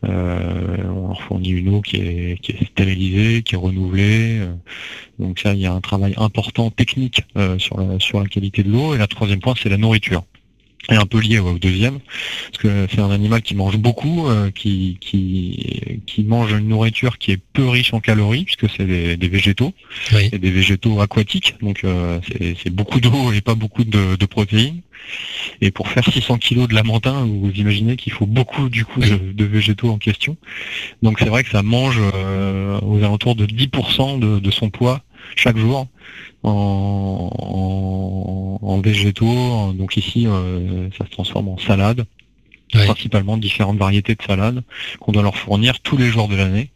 [0.03, 4.41] on leur fournit une eau qui est, qui est stérilisée, qui est renouvelée.
[5.19, 7.23] donc ça, il y a un travail important technique
[7.59, 8.95] sur, la, sur la qualité de l'eau.
[8.95, 10.25] Et la troisième point, c'est la nourriture
[10.90, 11.99] est un peu lié au deuxième,
[12.51, 17.18] parce que c'est un animal qui mange beaucoup, euh, qui, qui, qui mange une nourriture
[17.18, 19.73] qui est peu riche en calories, puisque c'est des, végétaux,
[20.12, 22.20] et des végétaux aquatiques, donc euh,
[22.62, 24.81] c'est beaucoup d'eau et pas beaucoup de, protéines.
[25.61, 29.44] Et pour faire 600 kilos de lamentin, vous imaginez qu'il faut beaucoup du coup de,
[29.44, 30.37] végétaux en question.
[31.03, 35.05] Donc c'est vrai que ça mange euh, aux alentours de 10% de, de son poids
[35.37, 35.89] chaque jour
[36.43, 36.81] en,
[38.83, 39.73] végétaux.
[39.73, 42.05] Donc ici, euh, ça se transforme en salade,
[42.73, 44.63] principalement différentes variétés de salades
[45.01, 46.71] qu'on doit leur fournir tous les jours de l'année.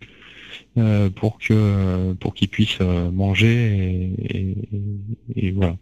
[0.77, 4.13] Euh, pour que pour qu'ils puissent euh, manger
[5.35, 5.75] et voilà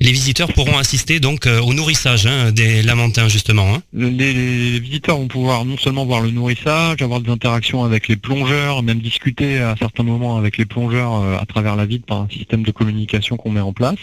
[0.00, 3.74] les visiteurs pourront assister donc euh, au nourrissage hein, des lamantins justement.
[3.74, 3.82] Hein.
[3.92, 8.82] Les, visiteurs vont pouvoir non seulement voir le nourrissage, avoir des interactions avec les plongeurs,
[8.82, 12.28] même discuter à certains moments avec les plongeurs euh, à travers la vide par un
[12.28, 13.98] système de communication qu'on met en place.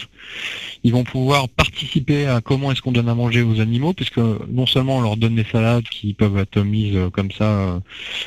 [0.83, 4.65] Ils vont pouvoir participer à comment est-ce qu'on donne à manger aux animaux, puisque non
[4.65, 7.81] seulement on leur donne des salades qui peuvent être mises euh, comme ça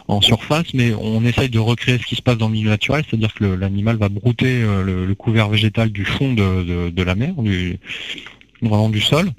[0.09, 3.05] en surface, mais on essaye de recréer ce qui se passe dans le milieu naturel,
[3.09, 7.35] c'est-à-dire que l'animal va brouter le, couvert végétal du fond de, la mer,
[8.63, 9.31] vraiment du sol.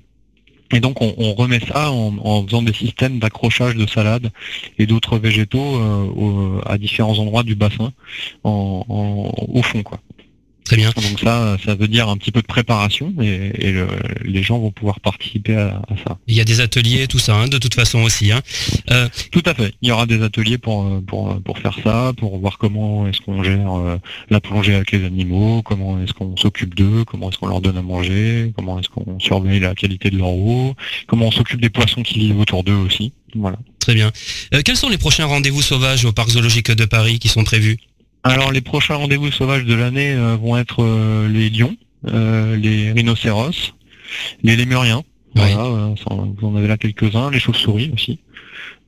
[0.73, 4.31] Et donc on, remet ça en, faisant des systèmes d'accrochage de salade
[4.77, 7.93] et d'autres végétaux euh, à différents endroits du bassin
[8.43, 9.99] au fond quoi.
[10.67, 10.91] Très bien.
[10.97, 13.73] Donc ça, ça veut dire un petit peu de préparation et,
[14.23, 16.17] les gens vont pouvoir participer à, ça.
[16.27, 18.33] Il y a des ateliers, tout ça, hein, de toute façon aussi.
[18.33, 18.41] Hein.
[18.91, 19.73] Euh, tout à fait.
[19.81, 23.43] Il y aura des ateliers pour, pour, pour faire ça, pour voir comment est-ce qu'on
[23.43, 23.97] gère euh,
[24.29, 27.77] la plongée avec les animaux, comment est-ce qu'on s'occupe d'eux, comment est-ce qu'on leur donne
[27.77, 30.75] à manger, comment est-ce qu'on surveille la qualité de leur eau,
[31.07, 33.13] comment on s'occupe des poissons qui vivent autour d'eux aussi.
[33.35, 33.57] Voilà.
[33.79, 34.11] Très bien.
[34.53, 37.77] Euh, quels sont les prochains rendez-vous sauvages au parc zoologique de Paris qui sont prévus?
[38.27, 41.75] Alors les prochains rendez-vous sauvages de l'année euh, vont être euh, les lions,
[42.07, 43.73] euh, les rhinocéros,
[44.43, 45.03] les lémuriens.
[45.35, 48.19] Voilà, vous en avez là quelques-uns, les chauves-souris aussi.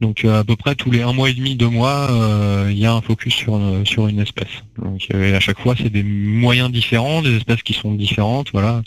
[0.02, 2.10] Donc à peu près tous les un mois et demi, deux mois,
[2.72, 4.64] il y a un focus sur, sur une espèce.
[4.82, 8.48] Donc et à chaque fois, c'est des moyens différents, des espèces qui sont différentes.
[8.52, 8.82] Voilà,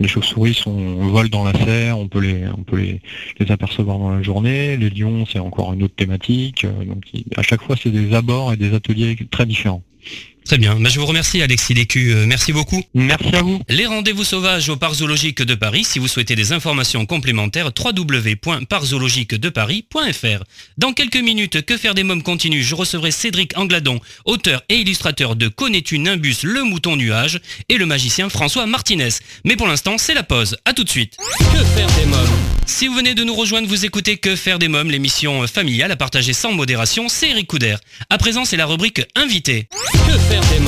[0.00, 3.02] les chauves-souris sont volent dans la serre, on peut les on peut les,
[3.40, 4.78] les apercevoir dans la journée.
[4.78, 6.64] Les lions, c'est encore une autre thématique.
[6.64, 7.04] Donc
[7.36, 9.82] à chaque fois, c'est des abords et des ateliers très différents.
[10.44, 10.76] Très bien.
[10.78, 12.12] Bah, je vous remercie Alexis Lécu.
[12.12, 12.82] Euh, merci beaucoup.
[12.94, 13.60] Merci à vous.
[13.68, 15.84] Les rendez-vous sauvages au Parc zoologique de Paris.
[15.84, 20.44] Si vous souhaitez des informations complémentaires, www.parczoologiquedeparis.fr.
[20.78, 22.62] Dans quelques minutes, Que faire des mômes continue.
[22.62, 27.86] Je recevrai Cédric Angladon, auteur et illustrateur de Connais-tu Nimbus, le mouton nuage, et le
[27.86, 29.10] magicien François Martinez.
[29.44, 30.56] Mais pour l'instant, c'est la pause.
[30.64, 31.16] À tout de suite.
[31.38, 32.41] Que faire des mômes
[32.82, 35.96] Si vous venez de nous rejoindre, vous écoutez Que faire des mômes, l'émission familiale à
[35.96, 37.08] partager sans modération.
[37.08, 37.76] C'est Eric Couder.
[38.10, 39.68] À présent, c'est la rubrique Invité.
[39.70, 40.64] Que des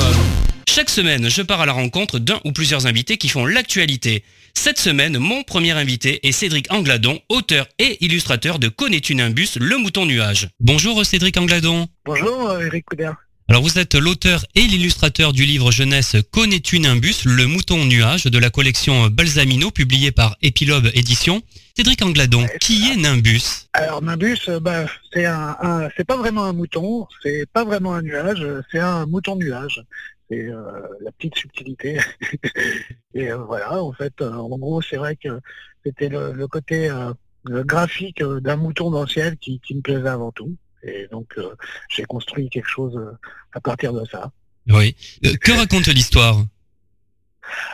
[0.65, 4.23] Chaque semaine, je pars à la rencontre d'un ou plusieurs invités qui font l'actualité.
[4.53, 9.77] Cette semaine, mon premier invité est Cédric Angladon, auteur et illustrateur de Connais-tu Nimbus, le
[9.77, 10.47] mouton nuage?
[10.61, 11.89] Bonjour Cédric Angladon.
[12.05, 13.11] Bonjour euh, Eric Couder.
[13.47, 18.39] Alors vous êtes l'auteur et l'illustrateur du livre jeunesse Connais-tu Nimbus, le mouton nuage de
[18.39, 21.43] la collection Balsamino publiée par Epilobe Édition.
[21.77, 23.67] Cédric Angladon, qui est Nimbus?
[23.73, 28.01] Alors Nimbus, euh, bah, c'est un, c'est pas vraiment un mouton, c'est pas vraiment un
[28.01, 29.83] nuage, c'est un mouton nuage.
[30.27, 30.63] C'est euh,
[31.01, 31.99] la petite subtilité.
[33.13, 35.39] et euh, voilà, en fait, en gros, c'est vrai que
[35.85, 36.89] c'était le, côté
[37.45, 40.55] graphique d'un mouton dans le ciel qui, qui, me plaisait avant tout.
[40.85, 41.35] Et donc,
[41.89, 42.99] j'ai construit quelque chose
[43.53, 44.31] à partir de ça.
[44.67, 44.95] Oui.
[45.41, 46.37] que raconte l'histoire?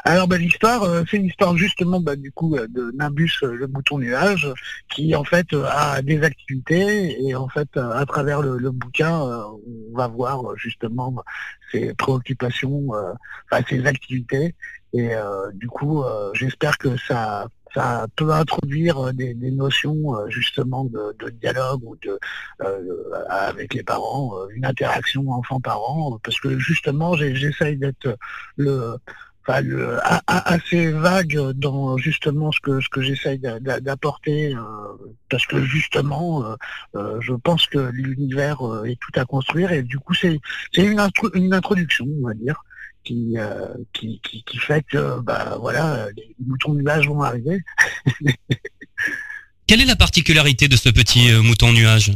[0.03, 3.67] Alors bah, l'histoire, euh, c'est l'histoire justement bah, du coup euh, de Nimbus, euh, le
[3.67, 4.47] bouton nuage,
[4.89, 10.07] qui en fait a des activités et en fait à travers le, bouquin, on va
[10.07, 11.15] voir justement
[11.71, 12.89] ses préoccupations,
[13.51, 14.55] enfin, ses activités.
[14.93, 15.11] Et
[15.53, 22.19] du coup, j'espère que ça ça peut introduire des, notions justement de, dialogue ou de
[23.29, 28.17] avec les parents, une interaction enfant-parent, parce que justement j'essaye d'être
[28.57, 28.97] le
[30.27, 34.55] assez vague dans justement ce que ce que j'essaye d'apporter
[35.29, 36.55] parce que justement
[36.93, 40.39] je pense que l'univers est tout à construire et du coup c'est
[40.73, 42.63] c'est une introduction on va dire
[43.03, 43.35] qui,
[43.93, 47.61] qui, qui, fait que bah voilà les moutons nuages vont arriver
[49.71, 52.11] Quelle est la particularité de ce petit euh, mouton nuage?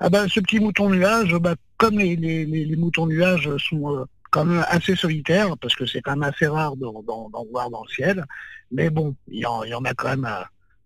[0.00, 4.44] Ah ben, Ce petit mouton nuage, bah, comme les, les, moutons nuages sont euh, quand
[4.44, 7.04] même assez solitaires, parce que c'est quand même assez rare d'en
[7.52, 8.24] voir dans le ciel,
[8.72, 10.28] mais bon, il y, en, a quand même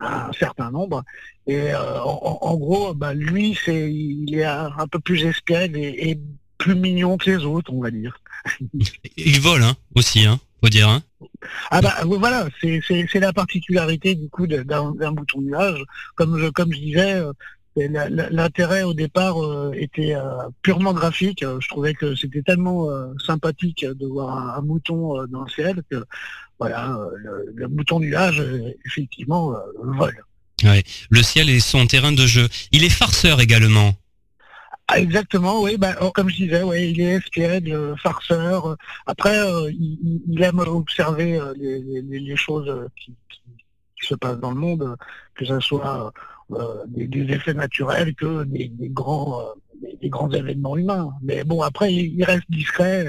[0.00, 1.02] un, certain nombre.
[1.46, 6.20] Et euh, en, gros, bah, lui, c'est il est un, peu plus espiègle et,
[6.62, 8.18] plus mignon que les autres, on va dire.
[9.16, 10.38] il vole hein, aussi, hein
[10.70, 10.88] dire.
[10.88, 11.02] Hein
[11.70, 15.82] ah bah voilà, c'est la particularité du coup d'un bouton nuage.
[16.14, 17.32] Comme je, comme je disais, euh,
[18.30, 21.40] l'intérêt au départ euh, était euh, purement graphique.
[21.42, 22.88] Je trouvais que c'était tellement
[23.24, 26.04] sympathique de voir un, mouton dans le ciel que
[26.58, 28.42] voilà, le, le bouton nuage
[28.86, 30.22] effectivement vole.
[30.62, 30.84] Ouais.
[31.10, 32.48] Le ciel est son terrain de jeu.
[32.70, 33.94] Il est farceur également.
[34.94, 35.78] Ah, exactement, oui.
[35.78, 38.76] Bah, comme je disais, ouais, il est espiègle, farceur.
[39.06, 43.14] Après, euh, il, aime observer euh, les, choses euh, qui,
[44.02, 44.96] se passent dans le monde,
[45.34, 46.12] que ce soit
[46.88, 49.54] des, effets naturels que des, grands,
[50.02, 51.14] des, grands événements humains.
[51.22, 53.06] Mais bon, après, il, reste discret.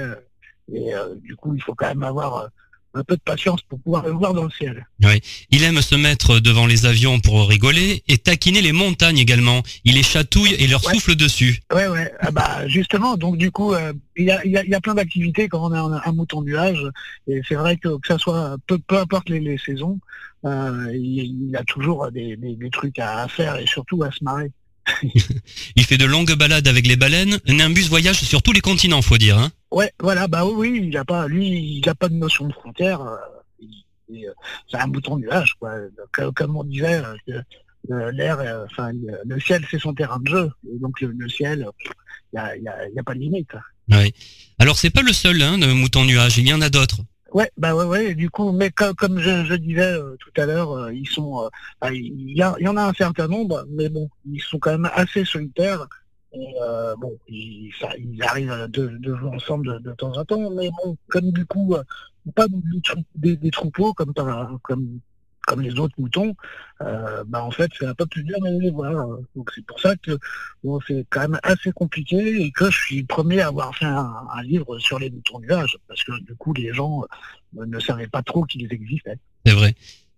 [0.72, 2.48] et du coup, il faut quand même avoir
[2.94, 4.86] un peu de patience pour pouvoir le voir dans le ciel.
[5.02, 5.20] Oui.
[5.50, 9.62] Il aime se mettre devant les avions pour rigoler et taquiner les montagnes également.
[9.84, 11.60] Il les chatouille et leur souffle dessus.
[11.74, 12.12] Ouais, ouais.
[12.20, 15.70] Ah bah, justement, donc du coup, euh, il y, a, y, a, plein d'activités quand
[15.70, 16.86] on a un, mouton nuage.
[17.26, 19.98] Et c'est vrai que que ça soit peu, peu importe les, saisons,
[20.44, 22.38] euh, il, a toujours des,
[22.72, 24.50] trucs à faire et surtout à se marrer.
[25.76, 27.38] il fait de longues balades avec les baleines.
[27.46, 29.38] Nimbus voyage sur tous les continents, faut dire.
[29.38, 32.52] Hein Ouais, voilà, bah oui, il a pas, lui, il n'a pas de notion de
[32.52, 33.00] frontière.
[33.00, 33.16] Euh,
[34.12, 34.32] euh,
[34.70, 35.74] c'est un bouton nuage, quoi.
[36.34, 37.02] Comme, on disait,
[37.90, 38.92] euh, l'air, enfin,
[39.24, 40.50] le ciel, c'est son terrain de jeu.
[40.80, 41.66] donc le, ciel,
[42.32, 43.50] il n'y a, pas de limite.
[43.90, 44.14] Oui.
[44.58, 46.38] Alors c'est pas le seul, hein, le mouton nuage.
[46.38, 47.00] Il y en a d'autres.
[47.34, 48.14] Ouais, bah ouais, ouais.
[48.14, 52.68] Du coup, mais comme, je, disais tout à l'heure, ils sont, bah, il y, y,
[52.68, 55.86] en a un certain nombre, mais bon, ils sont quand même assez solitaires.
[56.62, 57.72] Euh, bon, ils,
[58.22, 61.82] arrivent de, jouer ensemble de, temps en temps, mais bon, comme du coup, euh,
[62.34, 62.46] pas
[63.14, 64.12] des, des, troupeaux comme,
[64.62, 65.00] comme,
[65.46, 66.34] comme les autres moutons,
[66.80, 68.92] euh, bah en fait c'est un peu plus dur de les voir.
[69.36, 70.18] Donc c'est pour ça que
[70.62, 73.84] bon, c'est quand même assez compliqué et que je suis le premier à avoir fait
[73.84, 77.02] un, livre sur les moutons nuages, parce que du coup les gens
[77.54, 79.18] ne savaient pas trop qu'ils existaient.
[79.46, 79.74] C'est vrai.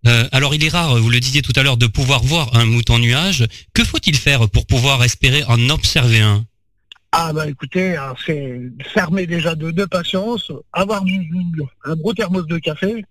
[0.06, 2.64] Euh, alors il est rare, vous le disiez tout à l'heure, de pouvoir voir un
[2.64, 3.44] mouton nuage.
[3.74, 6.44] Que faut-il faire pour pouvoir espérer en observer un?
[7.12, 11.30] Ah bah écoutez, hein, c'est fermer déjà de, de patience, avoir du,
[11.84, 13.04] un gros thermos de café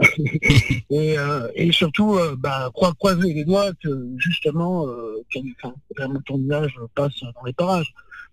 [0.92, 4.86] euh, et, surtout euh, bah, croiser les doigts que justement
[5.30, 7.92] qu'un mouton nuage passe dans les parages.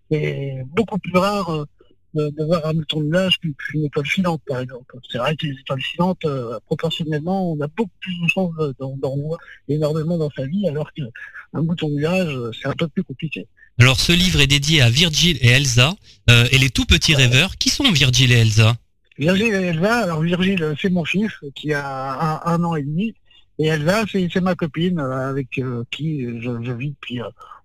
[0.10, 1.66] C'est beaucoup plus rare
[2.14, 4.96] de, voir un mouton de nuage qu'une étoile filante, par exemple.
[5.12, 9.16] C'est vrai que les étoiles filantes, euh, proportionnellement, on a beaucoup plus de chances d'en
[9.18, 13.48] voir énormément dans sa vie, alors qu'un mouton de nuage, c'est un peu plus compliqué.
[13.80, 15.96] Alors, ce livre est dédié à Virgile et Elsa,
[16.30, 17.58] euh, et les tout petits rêveurs.
[17.58, 18.76] Qui sont Virgile et Elsa?
[19.18, 23.16] Virgile et Elsa, alors Virgile, c'est mon fils, qui a un, an et demi,
[23.60, 25.50] et Elsa, c'est ma copine, euh, avec
[25.92, 27.22] qui je, vis depuis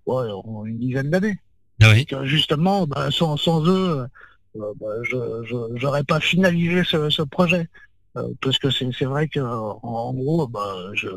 [0.07, 1.39] une dizaine d'années.
[1.81, 2.07] Ah oui.
[2.23, 4.05] justement, bah, sans, sans, eux,
[4.55, 7.67] euh, bah, je n'aurais pas finalisé ce, projet.
[8.15, 11.09] Euh, parce que c'est vrai que en, gros, bah, je,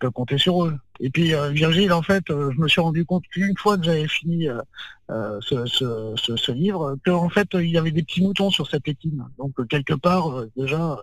[0.00, 0.76] peux compter sur eux.
[1.02, 4.08] Et puis euh, Virgile, en fait, je me suis rendu compte qu'une fois que j'avais
[4.08, 4.46] fini
[5.10, 9.24] ce, livre, qu'en fait, il y avait des petits moutons sur cette étine.
[9.38, 10.98] Donc quelque part, déjà,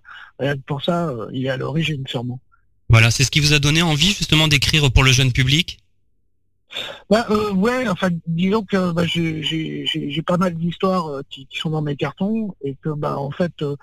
[0.66, 2.40] pour ça, il est à l'origine sûrement.
[2.90, 5.80] Voilà, c'est ce qui vous a donné envie justement d'écrire pour le jeune public?
[7.10, 11.82] Bah, euh, ouais, enfin, disons que bah, j'ai pas mal d'histoires euh, qui, sont dans
[11.82, 13.76] mes cartons et que, bah, en fait, euh,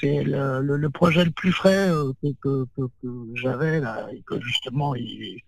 [0.00, 1.88] c'est le, projet le plus frais
[2.42, 2.66] que,
[3.34, 5.40] j'avais là et que justement il,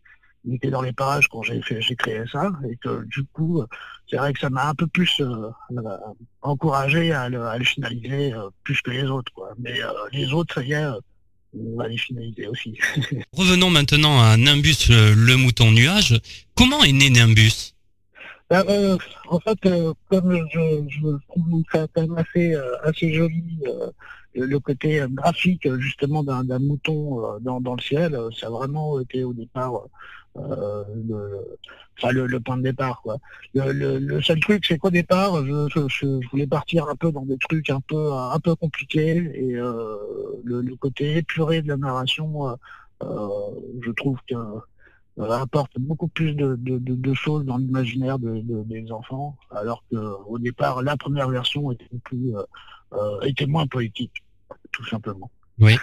[0.55, 3.63] était dans les parages quand j'ai j'ai créé ça et que du coup,
[4.09, 5.23] c'est vrai que ça m'a un peu plus
[6.43, 8.33] encouragé à le, à le finaliser
[8.63, 9.51] plus que les autres, quoi.
[9.59, 9.79] Mais
[10.13, 10.87] les autres, ça y est
[11.59, 12.79] on va les finaliser aussi.
[13.33, 16.21] Revenons maintenant à Nimbus, euh, le mouton nuage.
[16.55, 17.75] Comment est né Nimbus?
[18.53, 18.97] Euh,
[19.29, 23.43] en fait, euh, comme je, trouve ça quand même assez, assez joli
[24.35, 29.33] le côté graphique justement d'un mouton dans, dans, le ciel, ça a vraiment été au
[29.33, 29.87] départ
[30.37, 31.59] le,
[31.99, 33.01] enfin, le, point de départ.
[33.03, 33.19] Quoi.
[33.55, 37.81] Le, seul truc, c'est qu'au départ, je, voulais partir un peu dans des trucs un
[37.81, 42.57] peu un peu compliqués et le, côté épuré de la narration,
[43.01, 44.35] je trouve que
[45.19, 51.73] apporte beaucoup plus de, choses dans l'imaginaire des enfants, alors qu'au départ, la première version
[51.73, 52.43] était, plus, euh,
[52.93, 54.13] euh, était moins poétique,
[54.73, 55.31] tout simplement.
[55.59, 55.77] Oui.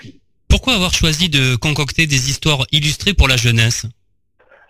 [0.47, 3.87] Pourquoi avoir choisi de concocter des histoires illustrées pour la jeunesse?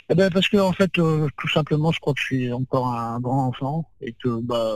[0.09, 2.87] Eh ben parce que en fait, euh, tout simplement, je crois que je suis encore
[2.87, 4.75] un grand enfant et que bah,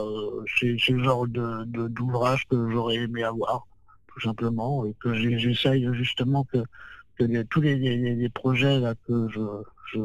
[0.58, 3.66] c'est le genre de d'ouvrage que j'aurais aimé avoir,
[4.06, 6.58] tout simplement, et que j'essaye justement que,
[7.50, 9.40] tous les, projets que je,
[9.92, 10.00] je,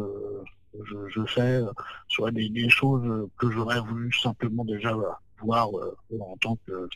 [1.10, 1.62] je, fais,
[2.10, 4.94] soit des, choses que j'aurais voulu simplement déjà
[5.38, 6.90] voir euh, en tant que,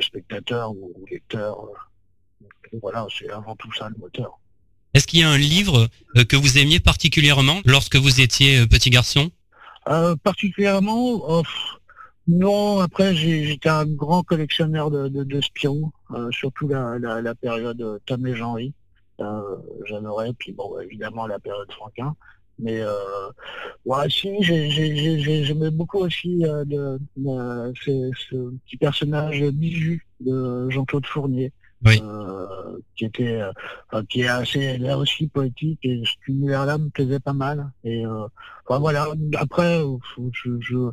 [0.00, 1.68] spectateur ou lecteur.
[2.82, 4.38] voilà, c'est avant tout ça le moteur.
[4.94, 8.66] Est-ce qu'il y a un livre euh, que vous aimiez particulièrement lorsque vous étiez euh,
[8.66, 9.30] petit garçon?
[10.22, 11.42] Particulièrement, oh,
[12.26, 12.80] non.
[12.80, 15.40] Après, j'étais un grand collectionneur de, de,
[16.30, 18.72] surtout la, la, période Tom et Jean-Ry.
[19.84, 22.16] J'adorais, puis bon, évidemment la période Franquin.
[22.58, 23.30] Mais euh,
[23.84, 26.98] ouais, si, j'aimais beaucoup aussi euh, de,
[27.84, 31.52] ce, petit personnage Bijou de Jean-Claude Fournier.
[31.86, 37.20] Euh, qui était euh, qui est assez là aussi poétique et cet univers-là me plaisait
[37.20, 39.06] pas mal et enfin voilà
[39.38, 39.82] après
[40.32, 40.90] je, je,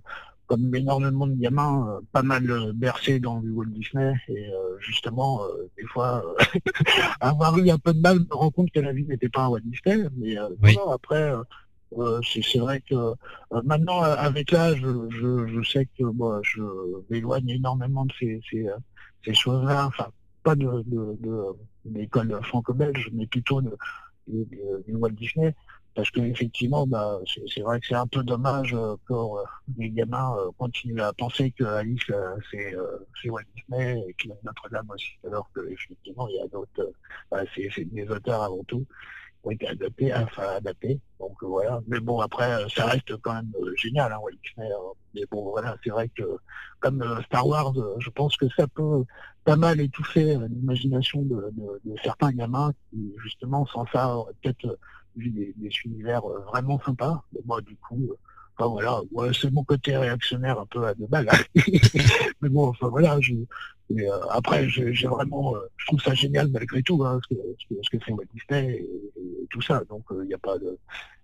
[0.51, 4.13] comme énormément de gamins, euh, pas mal euh, bercés dans du Walt Disney.
[4.27, 5.39] Et euh, justement,
[5.77, 6.21] des fois,
[7.21, 9.47] avoir eu un peu de mal, me rendre compte que la vie n'était pas un
[9.47, 10.09] Walt Disney.
[10.17, 10.36] Mais
[10.93, 11.32] après,
[12.21, 13.13] c'est vrai que
[13.63, 16.61] maintenant, avec l'âge, je, sais que moi, je
[17.09, 18.41] m'éloigne énormément de ces,
[19.23, 19.86] ces, choses-là.
[19.88, 20.07] Enfin,
[20.43, 20.83] pas de,
[21.85, 23.75] l'école franco-belge, mais plutôt de,
[24.89, 25.55] Walt Disney.
[25.93, 27.19] Parce qu'effectivement, bah,
[27.53, 29.43] c'est vrai que c'est un peu dommage euh, pour euh,
[29.77, 32.09] les gamins euh, continuent à penser que Alice
[32.49, 36.93] c'est Walt Disney et que Notre-Dame aussi, alors qu'effectivement il y a d'autres,
[37.29, 38.85] bah, c'est des auteurs avant tout
[39.43, 40.99] ont été adaptés, enfin adaptés.
[41.19, 41.81] Donc voilà.
[41.87, 44.71] Mais bon après, ça reste quand même génial, hein, Disney.
[44.71, 44.93] Hein.
[45.13, 46.23] Mais bon voilà, c'est vrai que
[46.79, 49.03] comme Star Wars, je pense que ça peut
[49.43, 51.51] pas mal étouffer l'imagination de,
[52.03, 54.77] certains gamins qui justement sans ça peut-être
[55.15, 57.23] des, des, univers euh, vraiment sympas.
[57.33, 58.15] Mais moi, du coup, euh,
[58.62, 61.30] enfin voilà, c'est mon côté réactionnaire un peu à deux balles.
[61.32, 61.62] Hein.
[62.41, 63.34] mais bon, enfin voilà, je,
[63.99, 67.41] euh, après, j'ai vraiment, je trouve ça génial malgré tout, hein, ce, que,
[67.82, 69.84] ce, que, fait Walt Disney et, tout ça.
[69.89, 70.78] Donc, il n'y a pas de.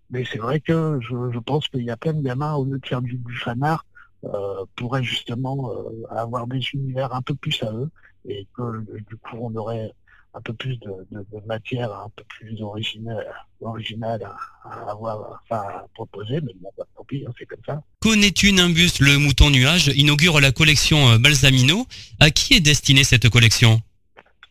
[0.10, 2.80] Mais c'est vrai que je, je pense qu'il y a plein de gamins, au lieu
[2.80, 3.86] de faire du, du fan art,
[4.24, 5.72] euh, pourraient justement
[6.10, 7.90] avoir des univers un peu plus à eux
[8.26, 9.94] et que du coup on aurait
[10.38, 11.08] un peu plus de,
[11.46, 14.28] matière un peu plus originale,
[14.64, 17.82] à, avoir, à proposer, mais bon, bah, tant pis, hein, c'est comme ça.
[18.02, 21.86] Connais-tu Nimbus, le mouton nuage, inaugure la collection euh, Balsamino.
[22.20, 23.82] À qui est destinée cette collection?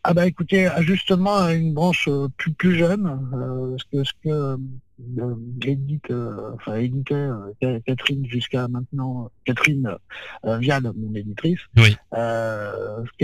[0.03, 4.57] Ah bah écoutez, justement à une branche euh, plus, plus jeune, euh, que ce que
[5.61, 6.11] édite,
[6.53, 7.27] enfin éditait
[7.85, 9.95] Catherine jusqu'à maintenant, Catherine
[10.43, 13.15] Vial, mon éditrice, ce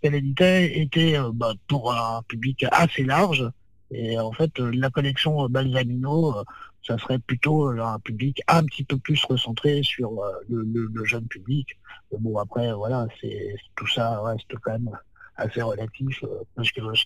[0.00, 3.50] qu'elle éditait était bah, pour un public assez large.
[3.92, 6.44] Et en fait, la collection Balsamino,
[6.86, 11.76] ça serait plutôt un public un petit peu plus recentré sur le, jeune public.
[12.18, 14.90] bon après, voilà, c'est tout ça reste quand même
[15.40, 17.04] assez relatif, euh, parce que ce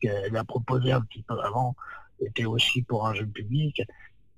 [0.00, 1.76] qu'elle a proposé un petit peu avant
[2.20, 3.82] était aussi pour un jeune public,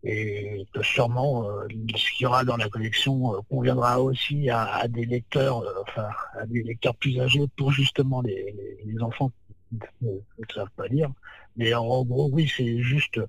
[0.03, 4.89] et que sûrement euh, ce qu'il y aura dans la collection euh, conviendra aussi à,
[4.89, 6.09] des lecteurs, enfin
[6.39, 8.55] à des lecteurs plus âgés pour justement les,
[9.03, 9.31] enfants
[9.71, 11.11] qui ne, savent pas lire.
[11.57, 13.21] Mais en, gros, oui, c'est juste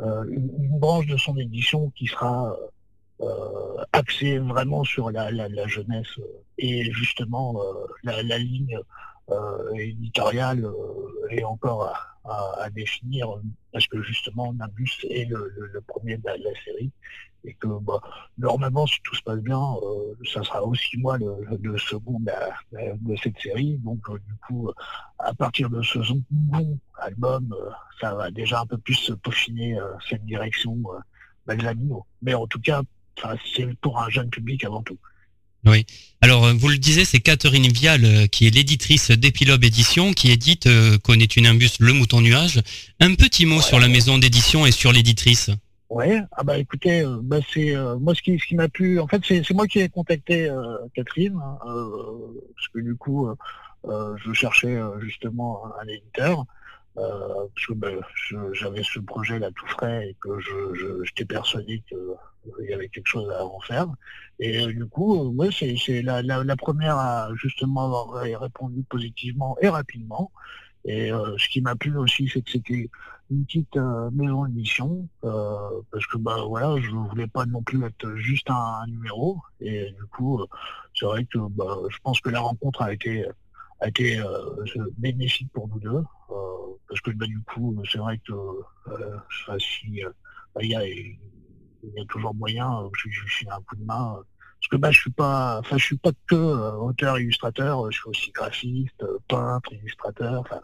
[0.00, 2.54] une, branche de son édition qui sera
[3.92, 5.30] axée vraiment sur la,
[5.66, 6.20] jeunesse
[6.58, 7.60] et justement
[8.04, 8.78] la, ligne
[9.30, 11.92] euh, éditoriale euh, est encore
[12.24, 13.28] à, définir
[13.72, 16.90] parce que justement Nimbus est le, premier de la, série
[17.44, 18.00] et que bah,
[18.36, 23.38] normalement si tout se passe bien euh, ça sera aussi moi le, second de, cette
[23.38, 23.78] série.
[23.78, 24.70] Donc du coup
[25.18, 27.54] à partir de ce second album
[28.00, 30.76] ça va déjà un peu plus se peaufiner cette direction
[31.46, 32.06] Balsamino.
[32.22, 32.82] Mais en tout cas
[33.54, 34.98] c'est pour un jeune public avant tout
[35.64, 35.86] oui.
[36.20, 40.32] Alors, euh, vous le disiez, c'est Catherine Vial euh, qui est l'éditrice d'Epilobe Édition, qui
[40.32, 42.60] édite euh, Connaît une imbus Le Mouton Nuage.
[43.00, 45.50] Un petit mot sur la maison d'édition et sur l'éditrice.
[45.90, 49.22] Oui, ah bah écoutez, bah c'est moi ce qui, ce qui m'a plu, en fait
[49.24, 50.52] c'est moi qui ai contacté
[50.94, 53.26] Catherine, hein, parce que du coup
[53.86, 56.44] je cherchais justement un éditeur.
[56.98, 58.00] Parce que ben,
[58.52, 60.30] j'avais ce projet là tout frais et que
[61.04, 63.86] j'étais persuadé qu'il y avait quelque chose à en faire.
[64.38, 70.30] Et du coup, ouais, c'est la, première à justement avoir répondu positivement et rapidement.
[70.84, 72.90] Et ce qui m'a plu aussi, c'est que c'était
[73.30, 77.84] une petite euh, maison d'édition euh, parce que bah voilà je voulais pas non plus
[77.84, 80.46] être juste un, numéro et du coup euh,
[80.94, 83.26] c'est vrai que bah, je pense que la rencontre a été
[83.80, 84.20] a été
[84.96, 86.02] bénéfique pour nous deux
[86.88, 88.32] parce que bah, du coup c'est vrai que
[89.58, 90.02] si
[90.54, 94.16] bah, il y, a, y a toujours moyen que je, je un coup de main
[94.60, 96.34] parce que bah je suis pas enfin je suis pas que
[96.78, 100.60] auteur illustrateur je suis aussi graphiste peintre illustrateur enfin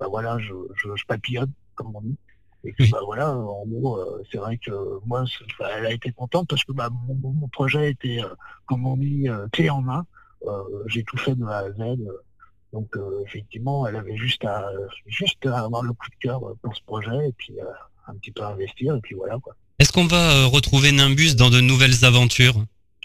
[0.00, 2.18] bah voilà je, je, je papillonne comme on dit.
[2.64, 4.72] Et que, bah, voilà, en gros, euh, c'est vrai que
[5.06, 5.24] moi,
[5.76, 8.34] elle a été contente parce que bah, mon, projet était, euh,
[8.66, 10.04] comme on dit, euh, clé en main.
[10.86, 11.98] J'ai tout fait de A à Z.
[12.76, 12.88] donc
[13.26, 14.64] effectivement, elle avait juste à
[15.06, 17.54] juste avoir le coup de cœur pour ce projet et puis
[18.06, 19.54] un petit peu investir et puis voilà quoi.
[19.78, 22.56] Est-ce qu'on va retrouver Nimbus dans de nouvelles aventures?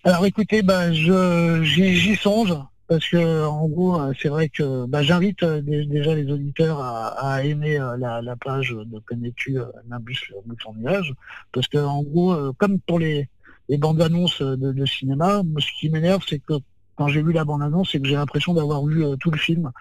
[0.04, 2.54] Alors écoutez, bah, j'y songe
[2.92, 7.42] parce que en gros, euh, c'est vrai que bah, j'invite euh, déjà les auditeurs à,
[7.42, 11.14] aimer euh, la, page de Connais-tu Nimbus bouton nuage,
[11.54, 13.30] parce que en gros, comme pour les,
[13.78, 16.56] bandes annonces de, cinéma, ce qui m'énerve, c'est que
[17.02, 19.72] quand j'ai vu la bande annonce, c'est que j'ai l'impression d'avoir vu tout le film.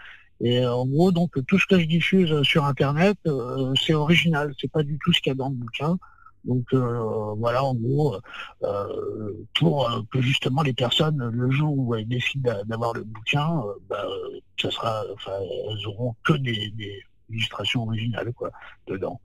[0.40, 3.18] Et en gros, donc tout ce que je diffuse sur Internet,
[3.76, 5.98] c'est original, c'est pas du tout ce qu'il y a dans le bouquin.
[6.44, 8.16] Donc euh, voilà, en gros,
[8.62, 13.62] euh, pour euh, que justement les personnes, le jour où elles décident d'avoir le bouquin,
[13.90, 14.06] bah,
[14.58, 15.36] ça sera, enfin,
[15.70, 16.72] elles auront que des,
[17.28, 18.50] illustrations originales quoi
[18.86, 19.20] dedans.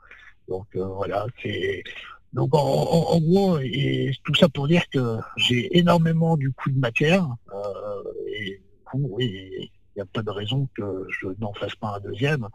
[0.49, 1.81] Donc voilà, c'est
[2.35, 7.27] donc en, gros, et tout ça pour dire que j'ai énormément du coup de matière
[8.37, 8.61] et
[9.19, 12.47] il n'y a pas de raison que je n'en fasse pas un deuxième.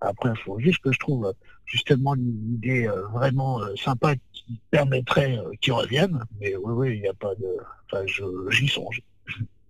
[0.00, 1.32] Après, il faut juste que je trouve
[1.64, 6.24] justement une idée euh, vraiment euh, sympa qui permettrait euh, qu'ils reviennent.
[6.40, 7.46] Mais oui, oui, il n'y a pas de.
[7.90, 8.04] Enfin,
[8.50, 9.00] j'y songe.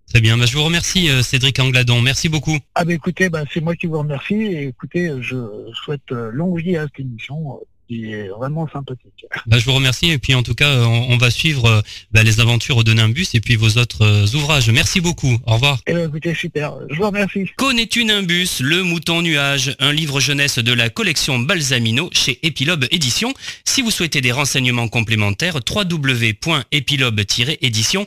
[0.09, 2.57] Très bien, bah, je vous remercie Cédric Angladon, merci beaucoup.
[2.75, 5.37] Ah bah écoutez, bah, c'est moi qui vous remercie et écoutez, je
[5.73, 7.61] souhaite longue vie à cette émission
[7.93, 9.26] est vraiment sympathique.
[9.47, 11.80] Bah, je vous remercie et puis en tout cas on, va suivre euh,
[12.11, 14.70] bah, les aventures de Nimbus et puis vos autres euh, ouvrages.
[14.70, 15.38] Merci beaucoup.
[15.47, 15.78] Au revoir.
[15.86, 16.74] Eh ben, écoutez, super.
[16.90, 17.49] Je vous remercie.
[17.57, 23.32] Connais-tu Nimbus, le mouton nuage, un livre jeunesse de la collection Balsamino chez Epilobe Édition.
[23.64, 28.07] Si vous souhaitez des renseignements complémentaires, www.epilobe-édition.com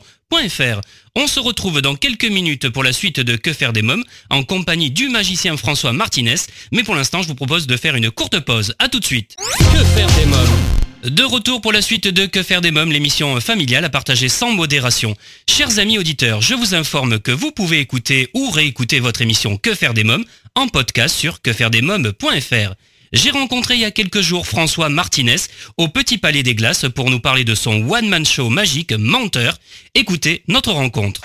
[1.14, 4.42] on se retrouve dans quelques minutes pour la suite de Que faire des mômes en
[4.42, 6.36] compagnie du magicien François Martinez.
[6.72, 8.74] Mais pour l'instant, je vous propose de faire une courte pause.
[8.78, 9.36] A tout de suite.
[9.58, 10.56] Que faire des mômes
[11.04, 14.50] de retour pour la suite de Que faire des mômes, l'émission familiale à partager sans
[14.50, 15.14] modération.
[15.48, 19.74] Chers amis auditeurs, je vous informe que vous pouvez écouter ou réécouter votre émission Que
[19.74, 20.24] faire des mômes
[20.56, 22.74] en podcast sur quefairedesmômes.fr.
[23.16, 25.36] J'ai rencontré il y a quelques jours François Martinez
[25.78, 29.56] au Petit Palais des Glaces pour nous parler de son one-man show magique Menteur.
[29.94, 31.22] Écoutez notre rencontre.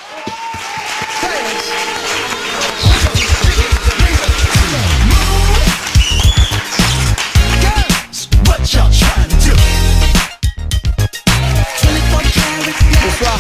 [13.04, 13.40] Bonsoir.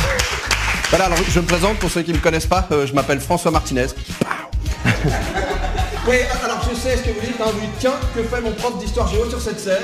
[0.89, 3.21] Voilà, alors je me présente pour ceux qui ne me connaissent pas, euh, je m'appelle
[3.21, 3.87] François Martinez.
[6.07, 8.51] Oui, alors je sais ce que vous dites, hein, vous dites, tiens, que fait mon
[8.53, 9.83] prof d'histoire géo sur cette scène?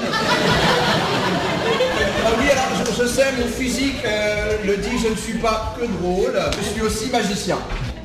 [2.26, 2.66] Ah Oui, alors
[3.00, 6.82] je, sais, mon physique euh, le dit, je ne suis pas que drôle, je suis
[6.82, 7.60] aussi magicien.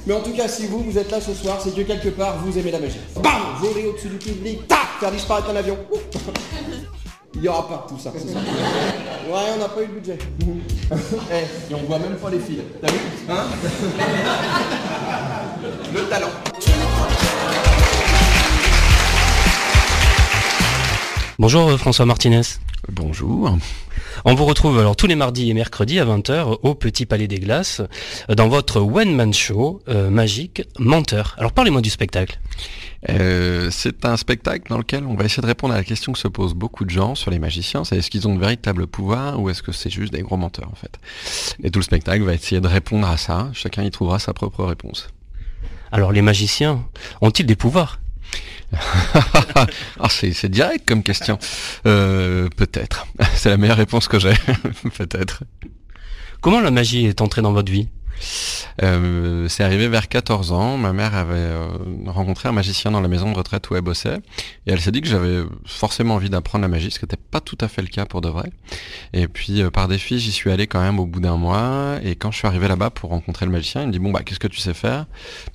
[0.07, 2.37] Mais en tout cas, si vous, vous êtes là ce soir, c'est que quelque part,
[2.45, 3.01] vous aimez la magie.
[3.17, 5.79] Bam Voler au-dessus du public, tac Faire disparaître un avion.
[7.35, 8.11] Il n'y aura pas tout ça.
[8.11, 8.19] ça.
[8.19, 10.19] Ouais, on n'a pas eu de budget.
[11.33, 12.59] eh, et on voit même pas les fils.
[12.83, 12.99] T'as vu?
[13.31, 13.47] Hein?
[15.95, 16.29] Le talent.
[21.43, 22.43] Bonjour euh, François Martinez.
[22.88, 23.59] Bonjour.
[24.24, 27.40] On vous retrouve alors tous les mardis et mercredis à 20h au Petit Palais des
[27.40, 27.82] Glaces
[28.30, 31.34] euh, dans votre One Man Show euh, magique Menteur.
[31.38, 32.38] Alors parlez-moi du spectacle.
[33.09, 36.28] c'est un spectacle dans lequel on va essayer de répondre à la question que se
[36.28, 39.51] posent beaucoup de gens sur les magiciens, c'est est-ce qu'ils ont de véritables pouvoirs ou
[39.51, 41.01] est-ce que c'est juste des gros menteurs en fait?
[41.64, 44.62] Et tout le spectacle va essayer de répondre à ça, chacun y trouvera sa propre
[44.62, 45.09] réponse.
[45.90, 46.84] Alors les magiciens
[47.20, 47.99] ont-ils des pouvoirs?
[50.01, 51.39] ah, c'est direct comme question.
[51.87, 53.07] Euh, peut-être.
[53.35, 54.35] C'est la meilleure réponse que j'ai.
[54.97, 55.45] Peut-être.
[56.41, 57.89] Comment la magie est entrée dans votre vie?
[58.83, 60.77] Euh, c'est arrivé vers 14 ans.
[60.77, 61.68] Ma mère avait euh,
[62.07, 64.18] rencontré un magicien dans la maison de retraite où elle bossait.
[64.66, 67.41] Et elle s'est dit que j'avais forcément envie d'apprendre la magie, ce qui n'était pas
[67.41, 68.51] tout à fait le cas pour de vrai.
[69.12, 71.99] Et puis, par défi, j'y suis allé quand même au bout d'un mois.
[72.03, 74.23] Et quand je suis arrivé là-bas pour rencontrer le magicien, il me dit, bon, bah,
[74.25, 75.07] qu'est-ce que tu sais faire?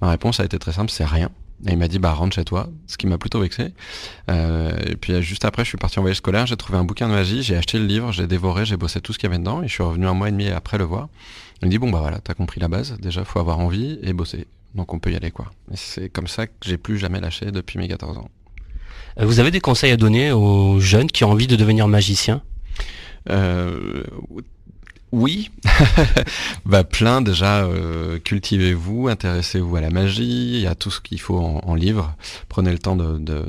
[0.01, 1.29] Ma réponse a été très simple, c'est rien.
[1.65, 3.73] Et il m'a dit bah rentre chez toi, ce qui m'a plutôt vexé.
[4.29, 7.07] Euh, et puis juste après, je suis parti en voyage scolaire, j'ai trouvé un bouquin
[7.07, 9.39] de magie, j'ai acheté le livre, j'ai dévoré, j'ai bossé tout ce qu'il y avait
[9.39, 11.09] dedans, et je suis revenu un mois et demi après le voir.
[11.61, 14.13] Il me dit bon bah voilà, t'as compris la base, déjà faut avoir envie et
[14.13, 14.45] bosser,
[14.75, 15.51] donc on peut y aller quoi.
[15.71, 18.29] Et c'est comme ça que j'ai plus jamais lâché depuis mes 14 ans.
[19.19, 22.43] Euh, vous avez des conseils à donner aux jeunes qui ont envie de devenir magiciens
[23.29, 24.03] euh,
[25.13, 25.51] oui,
[26.65, 27.63] bah plein déjà.
[27.63, 30.67] Euh, cultivez-vous, intéressez-vous à la magie.
[30.67, 32.13] A tout ce qu'il faut en, livre.
[32.49, 33.43] Prenez le temps de, de,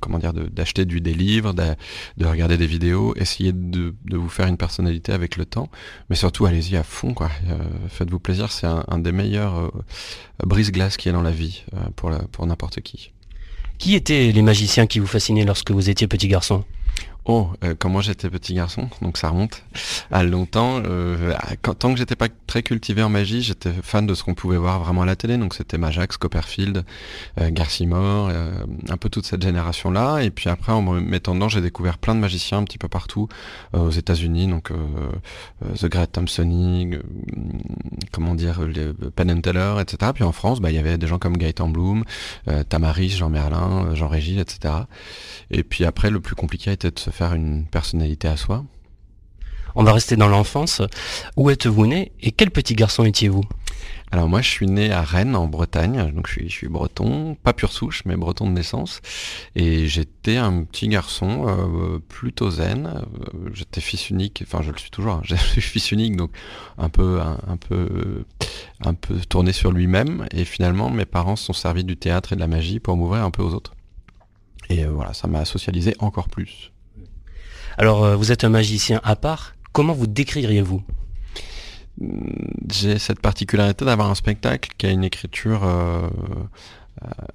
[0.00, 3.14] comment dire, d'acheter du des livres, de, regarder des vidéos.
[3.16, 5.68] Essayez de, vous faire une personnalité avec le temps,
[6.10, 7.30] mais surtout allez-y à fond quoi.
[7.48, 8.50] Euh, faites-vous plaisir.
[8.50, 9.70] C'est un, des meilleurs euh,
[10.44, 13.12] brise-glace qui est dans la vie pour pour n'importe qui.
[13.78, 16.64] Qui étaient les magiciens qui vous fascinaient lorsque vous étiez petit garçon?
[17.24, 19.62] Oh, euh, quand moi j'étais petit garçon, donc ça remonte
[20.10, 20.82] à longtemps.
[20.84, 21.34] Euh,
[21.78, 24.80] tant que j'étais pas très cultivé en magie, j'étais fan de ce qu'on pouvait voir
[24.80, 25.36] vraiment à la télé.
[25.38, 26.84] Donc c'était Majax, Copperfield,
[27.40, 28.50] euh, Garcimore, euh,
[28.88, 30.20] un peu toute cette génération-là.
[30.20, 33.28] Et puis après, en dedans, j'ai découvert plein de magiciens un petit peu partout
[33.72, 34.48] aux États-Unis.
[34.48, 34.70] Donc
[35.80, 36.98] The Great Thompsoning,
[38.10, 40.12] comment dire, les Penn and Teller, etc.
[40.14, 42.04] Puis en France, bah, il y avait des gens comme Gaëtan Bloom,
[42.68, 44.74] Tamaris, Jean Merlin, Jean Régis, etc.
[45.50, 48.64] Et puis après, le plus compliqué était de faire une personnalité à soi.
[49.74, 50.82] On va rester dans l'enfance.
[51.36, 53.44] Où êtes-vous né et quel petit garçon étiez-vous?
[54.12, 57.34] Alors moi je suis né à Rennes en Bretagne, donc je suis, je suis breton,
[57.42, 59.00] pas pure souche mais breton de naissance,
[59.56, 64.76] et j'étais un petit garçon euh, plutôt zen, euh, j'étais fils unique, enfin je le
[64.76, 65.22] suis toujours, hein.
[65.24, 66.30] je suis fils unique donc
[66.76, 68.26] un peu un, peu
[68.84, 72.36] un peu tourné sur lui-même, et finalement mes parents se sont servis du théâtre et
[72.36, 73.72] de la magie pour m'ouvrir un peu aux autres.
[74.68, 76.71] Et euh, voilà, ça m'a socialisé encore plus.
[77.78, 79.54] Alors, euh, vous êtes un magicien à part.
[79.72, 80.82] Comment vous décririez-vous?
[82.70, 86.08] J'ai cette particularité d'avoir un spectacle qui a une écriture euh,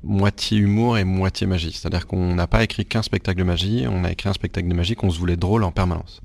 [0.04, 1.72] moitié humour et moitié magie.
[1.72, 4.74] C'est-à-dire qu'on n'a pas écrit qu'un spectacle de magie, on a écrit un spectacle de
[4.74, 6.22] magie qu'on se voulait drôle en permanence.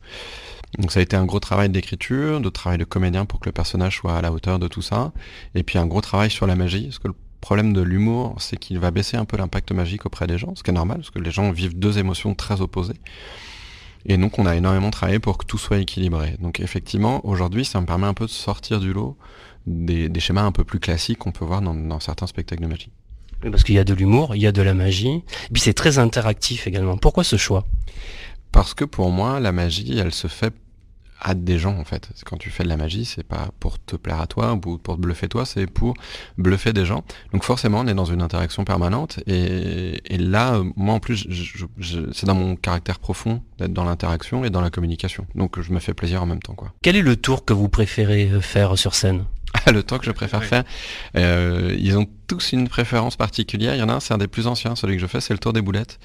[0.78, 3.52] Donc ça a été un gros travail d'écriture, de travail de comédien pour que le
[3.52, 5.12] personnage soit à la hauteur de tout ça,
[5.54, 8.56] et puis un gros travail sur la magie, parce que le problème de l'humour, c'est
[8.56, 11.10] qu'il va baisser un peu l'impact magique auprès des gens, ce qui est normal, parce
[11.10, 12.96] que les gens vivent deux émotions très opposées.
[14.07, 16.36] Et donc on a énormément travaillé pour que tout soit équilibré.
[16.40, 19.16] Donc effectivement, aujourd'hui, ça me permet un peu de sortir du lot
[19.66, 22.90] des, schémas un peu plus classiques qu'on peut voir dans, certains spectacles de magie.
[23.42, 25.74] parce qu'il y a de l'humour, il y a de la magie, et puis c'est
[25.74, 26.96] très interactif également.
[26.96, 27.64] Pourquoi ce choix?
[28.50, 30.53] Parce que pour moi, la magie, elle se fait
[31.22, 32.10] à des gens en fait.
[32.26, 34.96] Quand tu fais de la magie, c'est pas pour te plaire à toi ou pour
[34.96, 35.94] te bluffer toi, c'est pour
[36.36, 37.04] bluffer des gens.
[37.32, 41.26] Donc forcément, on est dans une interaction permanente et, là, moi en plus,
[42.12, 45.26] c'est dans mon caractère profond d'être dans l'interaction et dans la communication.
[45.34, 46.72] Donc je me fais plaisir en même temps quoi.
[46.82, 49.24] Quel est le tour que vous préférez euh, faire sur scène?
[49.72, 50.64] le tour que je préfère faire.
[51.16, 53.74] Euh, ils ont tous une préférence particulière.
[53.74, 55.34] Il y en a un, c'est un des plus anciens, celui que je fais, c'est
[55.34, 55.98] le tour des boulettes,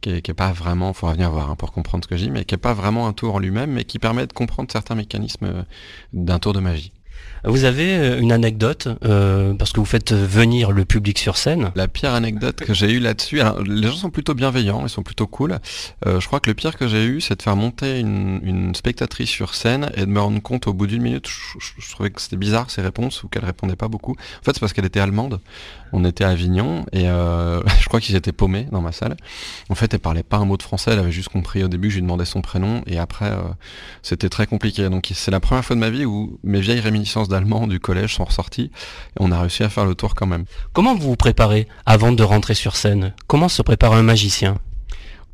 [0.00, 2.30] qui est, pas vraiment, il faudra venir voir hein, pour comprendre ce que je dis,
[2.30, 4.94] mais qui est pas vraiment un tour en lui-même, mais qui permet de comprendre certains
[4.94, 5.62] mécanismes euh,
[6.12, 6.92] d'un tour de magie.
[7.46, 11.72] Vous avez euh, une anecdote, euh, parce que vous faites venir le public sur scène
[11.74, 15.26] La pire anecdote que j'ai eue là-dessus, les gens sont plutôt bienveillants, ils sont plutôt
[15.26, 15.58] cool.
[16.06, 19.28] Euh, je crois que le pire que j'ai eu, c'est de faire monter une, spectatrice
[19.28, 22.36] sur scène et de me rendre compte au bout d'une minute, je, trouvais que c'était
[22.36, 24.12] bizarre ses réponses ou qu'elle répondait pas beaucoup.
[24.12, 25.40] En fait, c'est parce qu'elle était allemande.
[25.92, 29.16] On était à Avignon et je crois qu'ils étaient paumés dans ma salle.
[29.68, 31.90] En fait, elle parlait pas un mot de français, elle avait juste compris au début,
[31.90, 33.32] je lui demandais son prénom et après,
[34.02, 34.88] c'était très compliqué.
[34.88, 38.14] Donc c'est la première fois de ma vie où mes vieilles réminiscences allemands du collège
[38.14, 40.44] sont ressortis et on a réussi à faire le tour quand même.
[40.72, 43.14] Comment vous vous préparez avant de rentrer sur scène?
[43.26, 44.58] Comment se prépare un magicien?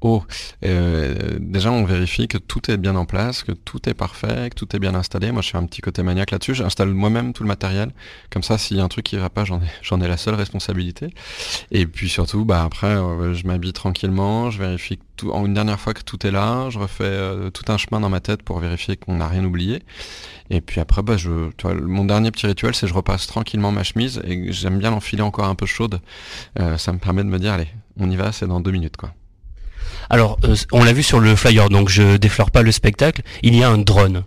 [0.02, 0.22] Oh,
[0.64, 4.54] euh, déjà on vérifie que tout est bien en place, que tout est parfait, que
[4.54, 5.30] tout est bien installé.
[5.30, 7.90] Moi je suis un petit côté maniaque là-dessus, j'installe moi-même tout le matériel.
[8.30, 11.12] Comme ça s'il y a un truc qui va pas, j'en ai, la seule responsabilité.
[11.70, 15.92] Et puis surtout, bah après euh, je m'habille tranquillement, je vérifie tout, une dernière fois
[15.92, 18.96] que tout est là, je refais euh, tout un chemin dans ma tête pour vérifier
[18.96, 19.82] qu'on n'a rien oublié.
[20.48, 24.20] Et puis après, bah, je, mon dernier petit rituel, c'est je repasse tranquillement ma chemise
[24.24, 26.00] et j'aime bien l'enfiler encore un peu chaude.
[26.76, 28.96] ça me permet de me dire, allez, on y va, c'est dans deux minutes.
[30.08, 33.22] Alors, euh, on l'a vu sur le flyer, donc je déflore pas le spectacle.
[33.42, 34.24] Il y a un drone.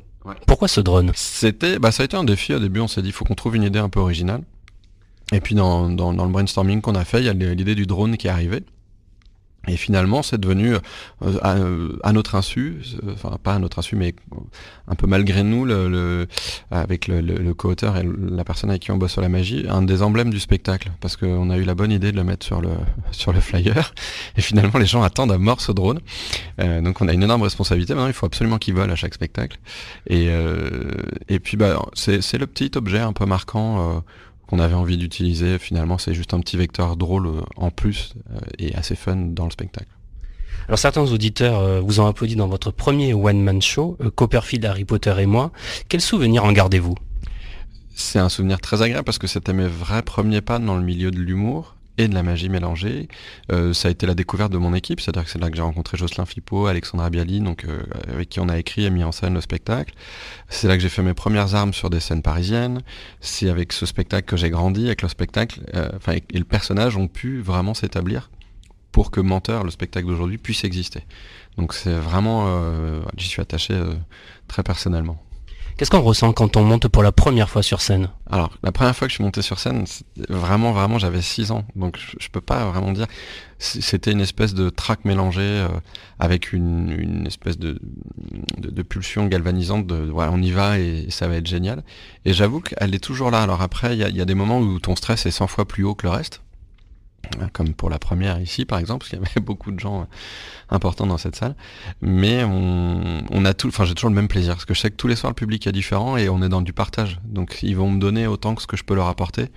[0.48, 1.12] Pourquoi ce drone?
[1.16, 2.80] C'était, bah, ça a été un défi au début.
[2.80, 4.42] On s'est dit, il faut qu'on trouve une idée un peu originale.
[5.34, 8.18] Et puis dans, dans le brainstorming qu'on a fait, il y a l'idée du drone
[8.18, 8.64] qui est arrivée.
[9.68, 10.76] Et finalement, c'est devenu
[11.22, 14.14] euh, à, notre insu, euh, enfin pas à notre insu, mais
[14.90, 16.28] un peu malgré nous, le,
[16.70, 19.82] avec le, le, co-auteur et la personne avec qui on bosse sur la magie, un
[19.82, 22.60] des emblèmes du spectacle, parce qu'on a eu la bonne idée de le mettre sur
[22.60, 22.72] le
[23.12, 23.94] sur le flyer.
[24.36, 26.02] Et finalement, les gens attendent à mort ce drone.
[26.60, 27.94] Euh, donc, on a une énorme responsabilité.
[27.94, 29.60] Maintenant, il faut absolument qu'il vole à chaque spectacle.
[30.08, 30.30] Et
[31.30, 34.04] et puis, bah, c'est le petit objet un peu marquant
[34.54, 35.58] qu'on avait envie d'utiliser.
[35.58, 38.14] Finalement, c'est juste un petit vecteur drôle en plus
[38.60, 39.90] et assez fun dans le spectacle.
[40.68, 45.26] Alors certains auditeurs vous ont applaudi dans votre premier one-man show, Copperfield, Harry Potter et
[45.26, 45.52] moi.
[45.90, 46.94] Quel souvenir en gardez-vous?
[47.96, 51.10] C'est un souvenir très agréable parce que c'était mes vrais premiers pas dans le milieu
[51.10, 53.08] de l'humour et de la magie mélangée.
[53.52, 55.62] Euh, ça a été la découverte de mon équipe, c'est-à-dire que c'est là que j'ai
[55.62, 59.12] rencontré Jocelyn Flippot, Alexandra Bialy, donc euh, avec qui on a écrit et mis en
[59.12, 59.94] scène le spectacle.
[60.50, 62.82] C'est là que j'ai fait mes premières armes sur des scènes parisiennes.
[63.22, 66.98] C'est avec ce spectacle que j'ai grandi, avec le spectacle, euh, enfin, et le personnage
[66.98, 68.30] ont pu vraiment s'établir
[68.92, 71.04] pour que Menteur, le spectacle d'aujourd'hui, puisse exister.
[71.58, 72.62] Donc c'est vraiment,
[73.18, 73.82] j'y suis attaché
[74.48, 75.20] très personnellement.
[75.78, 78.10] Qu'est-ce qu'on ressent quand on monte pour la première fois sur scène?
[78.30, 79.86] Alors, la première fois que je suis monté sur scène,
[80.30, 81.66] vraiment, vraiment, j'avais 6 ans.
[81.76, 83.08] Donc, je, ne peux pas vraiment dire.
[83.58, 85.68] C'était une espèce de trac mélangé euh,
[86.20, 87.80] avec une, espèce de,
[88.60, 91.84] de, pulsion galvanisante de voilà, on y va et, ça va être génial.
[92.26, 93.42] Et j'avoue qu'elle est toujours là.
[93.42, 95.84] Alors après, il y, y a des moments où ton stress est 100 fois plus
[95.84, 96.43] haut que le reste
[97.54, 100.06] comme pour la première ici par exemple, parce qu'il y avait beaucoup de gens euh,
[100.70, 101.56] importants dans cette salle.
[102.02, 104.96] Mais on, a tout, enfin j'ai toujours le même plaisir, parce que je sais que
[104.96, 107.20] tous les soirs le public est différent et on est dans du partage.
[107.26, 109.48] Donc ils vont me donner autant que ce que je peux leur apporter.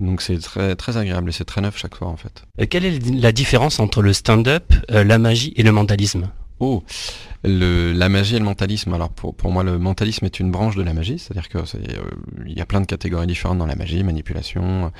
[0.00, 2.44] donc c'est très, très agréable et c'est très neuf chaque soir en fait.
[2.68, 6.30] Quelle est la différence entre le stand-up, euh, la magie et le mentalisme?
[6.58, 6.82] Oh,
[7.44, 8.94] la magie et le mentalisme.
[8.94, 12.10] Alors pour, pour, moi, le mentalisme est une branche de la magie, c'est-à-dire c'est, euh,
[12.46, 14.90] y a plein de catégories différentes dans la magie, manipulation,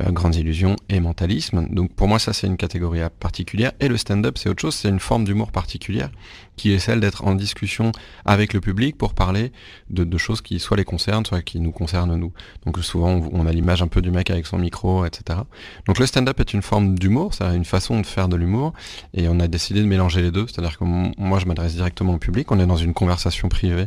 [0.00, 1.68] euh, grandes illusions et mentalisme.
[1.70, 3.72] Donc pour moi, ça c'est une catégorie particulière.
[3.80, 6.10] Et le stand-up, c'est autre chose, c'est une forme d'humour particulière
[6.56, 7.92] qui est celle d'être en discussion
[8.24, 9.52] avec le public pour parler
[9.90, 12.32] de, choses qui soit les concernent, soit qui nous concernent nous.
[12.64, 15.40] Donc souvent, on, a l'image un peu du mec avec son micro, etc.
[15.86, 18.72] Donc le stand-up est une forme d'humour, c'est une façon de faire de l'humour,
[19.14, 20.84] et on a décidé de mélanger les deux, c'est-à-dire que
[21.18, 23.86] moi je m'adresse directement au public, on est dans une conversation privée,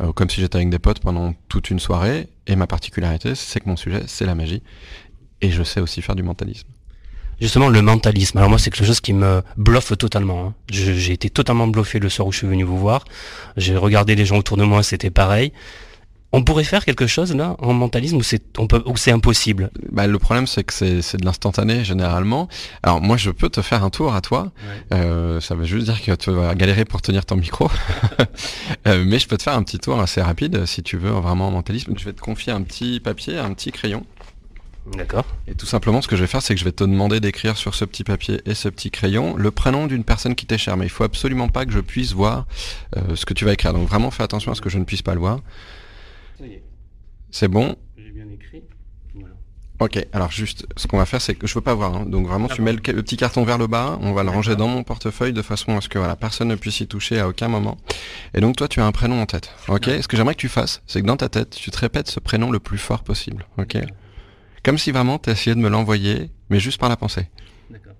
[0.00, 3.60] euh, comme si j'étais avec des potes pendant toute une soirée, et ma particularité, c'est
[3.60, 4.62] que mon sujet, c'est la magie,
[5.40, 6.68] et je sais aussi faire du mentalisme
[7.40, 8.38] justement le mentalisme.
[8.38, 10.46] Alors moi c'est quelque chose qui me bluffe totalement.
[10.46, 10.54] Hein.
[10.70, 13.04] J'ai été totalement bluffé le soir où je suis venu vous voir.
[13.56, 15.52] J'ai regardé les gens autour de moi, c'était pareil.
[16.32, 19.70] On pourrait faire quelque chose là en mentalisme ou c'est on peut c'est impossible?
[19.90, 22.48] Bah, Le problème c'est que c'est de l'instantané généralement.
[22.82, 24.52] Alors moi je peux te faire un tour à toi.
[24.92, 27.70] Euh, ça veut juste dire que tu vas galérer pour tenir ton micro.
[28.86, 31.48] Euh, mais je peux te faire un petit tour assez rapide si tu veux vraiment
[31.48, 31.94] en mentalisme.
[31.98, 34.04] Je vais te confier un petit papier, un petit crayon.
[34.96, 35.24] D'accord.
[35.46, 37.56] Et tout simplement, ce que je vais faire, c'est que je vais te demander d'écrire
[37.56, 40.76] sur ce petit papier et ce petit crayon le prénom d'une personne qui t'est chère.
[40.76, 42.46] Mais il faut absolument pas que je puisse voir
[42.96, 43.72] euh, ce que tu vas écrire.
[43.72, 45.40] Donc vraiment, fais attention à ce que je ne puisse pas le voir.
[47.30, 48.62] C'est bon J'ai bien écrit.
[49.80, 51.94] Ok, alors juste, ce qu'on va faire, c'est que je veux pas voir.
[51.94, 52.04] Hein.
[52.04, 54.66] Donc vraiment, tu mets le, petit carton vers le bas, on va le ranger dans
[54.66, 57.46] mon portefeuille de façon à ce que voilà, personne ne puisse y toucher à aucun
[57.46, 57.78] moment.
[58.34, 59.52] Et donc toi, tu as un prénom en tête.
[59.68, 59.84] Ok.
[59.84, 62.18] Ce que j'aimerais que tu fasses, c'est que dans ta tête, tu te répètes ce
[62.18, 63.46] prénom le plus fort possible.
[63.56, 63.76] Ok.
[64.64, 67.28] Comme si vraiment tu essayé de me l'envoyer, mais juste par la pensée.
[67.70, 67.94] D'accord.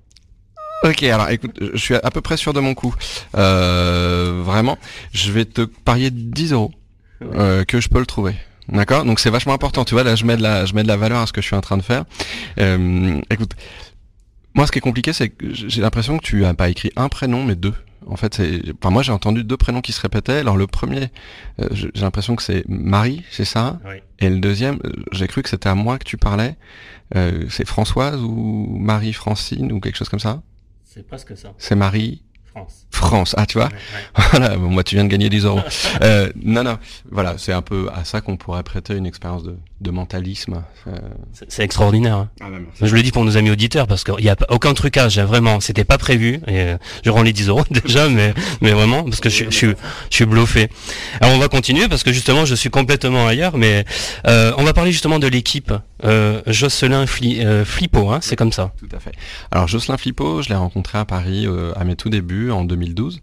[0.83, 2.95] Ok, alors écoute, je suis à peu près sûr de mon coup.
[3.37, 4.79] Euh, vraiment,
[5.13, 6.73] je vais te parier 10 euros
[7.23, 8.35] euh, que je peux le trouver.
[8.69, 9.05] D'accord?
[9.05, 9.85] Donc c'est vachement important.
[9.85, 11.41] Tu vois, là, je mets, de la, je mets de la valeur à ce que
[11.41, 12.05] je suis en train de faire.
[12.59, 13.55] Euh, écoute,
[14.55, 17.09] moi, ce qui est compliqué, c'est que j'ai l'impression que tu as pas écrit un
[17.09, 17.75] prénom, mais deux.
[18.07, 20.39] En fait, c'est, enfin, moi, j'ai entendu deux prénoms qui se répétaient.
[20.39, 21.09] Alors, le premier,
[21.61, 23.81] euh, j'ai l'impression que c'est Marie, c'est ça?
[24.19, 26.57] Et le deuxième, euh, j'ai cru que c'était à moi que tu parlais.
[27.17, 30.43] Euh, c'est Françoise ou Marie-Francine ou quelque chose comme ça?
[30.85, 31.53] C'est presque ça.
[31.59, 32.23] C'est Marie
[32.91, 33.35] France.
[33.37, 33.69] Ah, tu vois
[34.31, 35.61] Voilà, moi tu viens de gagner 10 euros.
[36.03, 36.79] Euh, non, non,
[37.11, 40.65] voilà, c'est un peu à ça qu'on pourrait prêter une expérience de, mentalisme.
[40.87, 40.99] Euh.
[41.49, 42.17] C'est extraordinaire.
[42.17, 42.31] Hein.
[42.41, 42.47] Ah,
[42.81, 45.85] je le dis pour nos amis auditeurs parce qu'il n'y a aucun trucage, vraiment, c'était
[45.85, 46.41] pas prévu.
[46.47, 49.51] Et euh, je rends les 10 euros déjà, mais, mais vraiment, parce que je, je,
[49.51, 49.75] je, je,
[50.17, 50.69] suis bluffé.
[51.21, 53.85] Alors on va continuer parce que justement je suis complètement ailleurs, mais
[54.25, 55.73] on va parler justement de l'équipe.
[56.47, 58.73] Jocelyn Fli, Flippo, hein, c'est comme ça.
[58.79, 59.13] Tout à fait.
[59.51, 63.21] Alors Jocelyn Flippo, je l'ai rencontré à Paris à mes tout débuts en 2012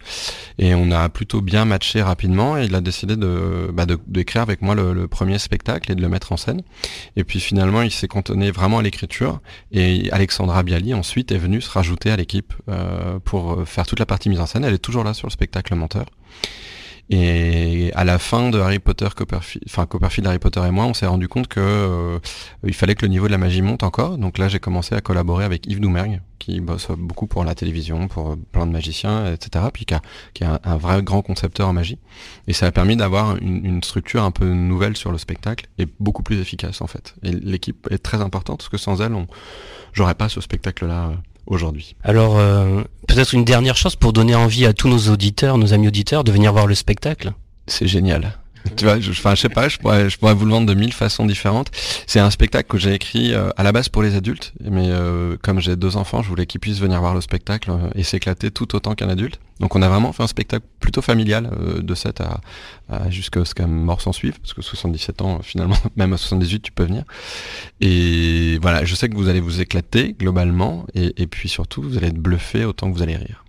[0.59, 4.61] et on a plutôt bien matché rapidement et il a décidé de bah, d'écrire avec
[4.61, 6.44] moi le, premier spectacle et de le mettre en scène
[7.15, 9.39] et puis finalement il s'est cantonné vraiment à l'écriture.
[9.71, 14.05] Et Alexandra Bialy ensuite est venue se rajouter à l'équipe euh, pour faire toute la
[14.05, 14.63] partie mise en scène.
[14.63, 16.05] Elle est toujours là sur le spectacle menteur
[17.09, 20.95] et à la fin de Harry Potter, Copperfield, enfin Copperfield, Harry Potter et moi, on
[20.95, 22.19] s'est rendu compte que euh,
[22.63, 24.17] il fallait que le niveau de la magie monte encore.
[24.17, 28.07] Donc là, j'ai commencé à collaborer avec Yves Doumergue, qui bosse beaucoup pour la télévision,
[28.07, 29.65] pour plein de magiciens, etc.
[29.71, 31.99] Puis qui, est un, vrai grand concepteur en magie.
[32.47, 36.23] Et ça a permis d'avoir une, structure un peu nouvelle sur le spectacle et beaucoup
[36.23, 37.13] plus efficace en fait.
[37.21, 39.13] Et l'équipe est très importante parce que sans elle,
[39.93, 41.11] j'aurais pas ce spectacle-là.
[41.47, 41.95] Aujourd'hui.
[42.03, 45.87] Alors, euh, peut-être une dernière chose pour donner envie à tous nos auditeurs, nos amis
[45.87, 47.33] auditeurs, de venir voir le spectacle.
[47.67, 48.37] C'est génial.
[48.75, 50.73] Tu vois, je, enfin, je sais pas, je pourrais, je pourrais vous le vendre de
[50.73, 51.69] mille façons différentes.
[52.07, 55.37] C'est un spectacle que j'ai écrit euh, à la base pour les adultes, mais euh,
[55.41, 58.51] comme j'ai deux enfants, je voulais qu'ils puissent venir voir le spectacle euh, et s'éclater
[58.51, 59.39] tout autant qu'un adulte.
[59.59, 61.49] Donc on a vraiment fait un spectacle plutôt familial
[61.81, 62.41] de 7 à,
[62.89, 66.61] à jusqu'à ce qu'un mort s'en suive, parce que 77 ans, finalement, même à 78,
[66.61, 67.03] tu peux venir.
[67.79, 71.97] Et voilà, je sais que vous allez vous éclater globalement, et, et puis surtout, vous
[71.97, 73.45] allez être bluffé autant que vous allez rire.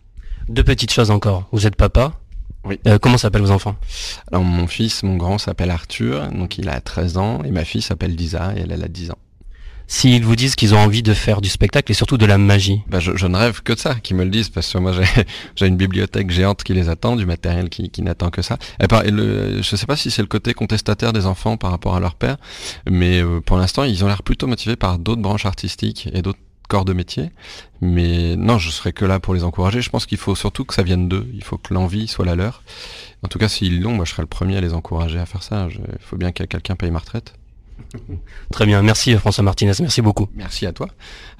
[0.48, 1.48] Deux petites choses encore.
[1.50, 2.12] Vous êtes papa
[2.66, 2.80] Oui.
[2.86, 3.76] Euh, comment s'appellent vos enfants?
[4.30, 7.82] Alors mon fils, mon grand s'appelle Arthur, donc il a 13 ans, et ma fille
[7.82, 9.18] s'appelle Lisa, et elle, elle a 10 ans.
[9.88, 12.82] S'ils vous disent qu'ils ont envie de faire du spectacle et surtout de la magie.
[12.88, 14.92] Bah, je, je ne rêve que de ça, qu'ils me le disent, parce que moi
[15.54, 18.58] j'ai une bibliothèque géante qui les attend, du matériel qui, qui n'attend que ça.
[18.82, 21.70] Et par, et le, je sais pas si c'est le côté contestataire des enfants par
[21.70, 22.36] rapport à leur père,
[22.90, 26.40] mais euh, pour l'instant ils ont l'air plutôt motivés par d'autres branches artistiques et d'autres
[26.66, 27.30] corps de métier.
[27.80, 29.80] Mais non, je serais que là pour les encourager.
[29.80, 31.28] Je pense qu'il faut surtout que ça vienne d'eux.
[31.34, 32.62] Il faut que l'envie soit la leur.
[33.22, 35.42] En tout cas, s'ils l'ont, moi je serais le premier à les encourager à faire
[35.42, 35.68] ça.
[35.70, 37.34] Il faut bien que quelqu'un paye ma retraite.
[38.52, 40.28] Très bien, merci François Martinez, merci beaucoup.
[40.34, 40.88] Merci à toi.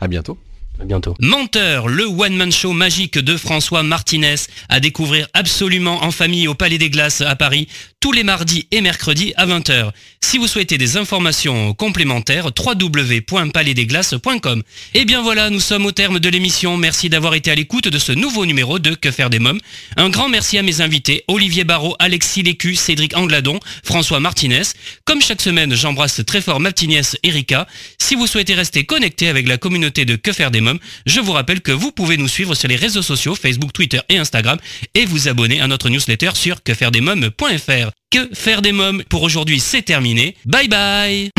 [0.00, 0.38] À bientôt.
[0.78, 1.14] À bientôt.
[1.20, 4.34] Menteur, le one-man show magique de François Martinez
[4.68, 7.66] à découvrir absolument en famille au Palais des Glaces à Paris
[8.06, 9.90] tous les mardis et mercredis à 20h.
[10.20, 14.62] Si vous souhaitez des informations complémentaires, www.palaisdesglaces.com.
[14.94, 16.76] Et bien voilà, nous sommes au terme de l'émission.
[16.76, 19.58] Merci d'avoir été à l'écoute de ce nouveau numéro de Que faire des mômes.
[19.96, 24.62] Un grand merci à mes invités, Olivier Barrault, Alexis Lécu, Cédric Angladon, François Martinez.
[25.04, 27.66] Comme chaque semaine, j'embrasse très fort ma petite nièce Erika.
[27.98, 31.32] Si vous souhaitez rester connecté avec la communauté de Que faire des mômes, je vous
[31.32, 34.58] rappelle que vous pouvez nous suivre sur les réseaux sociaux, Facebook, Twitter et Instagram,
[34.94, 37.95] et vous abonner à notre newsletter sur quefairedesmômes.fr.
[38.10, 40.36] Que faire des mômes pour aujourd'hui, c'est terminé.
[40.44, 41.30] Bye bye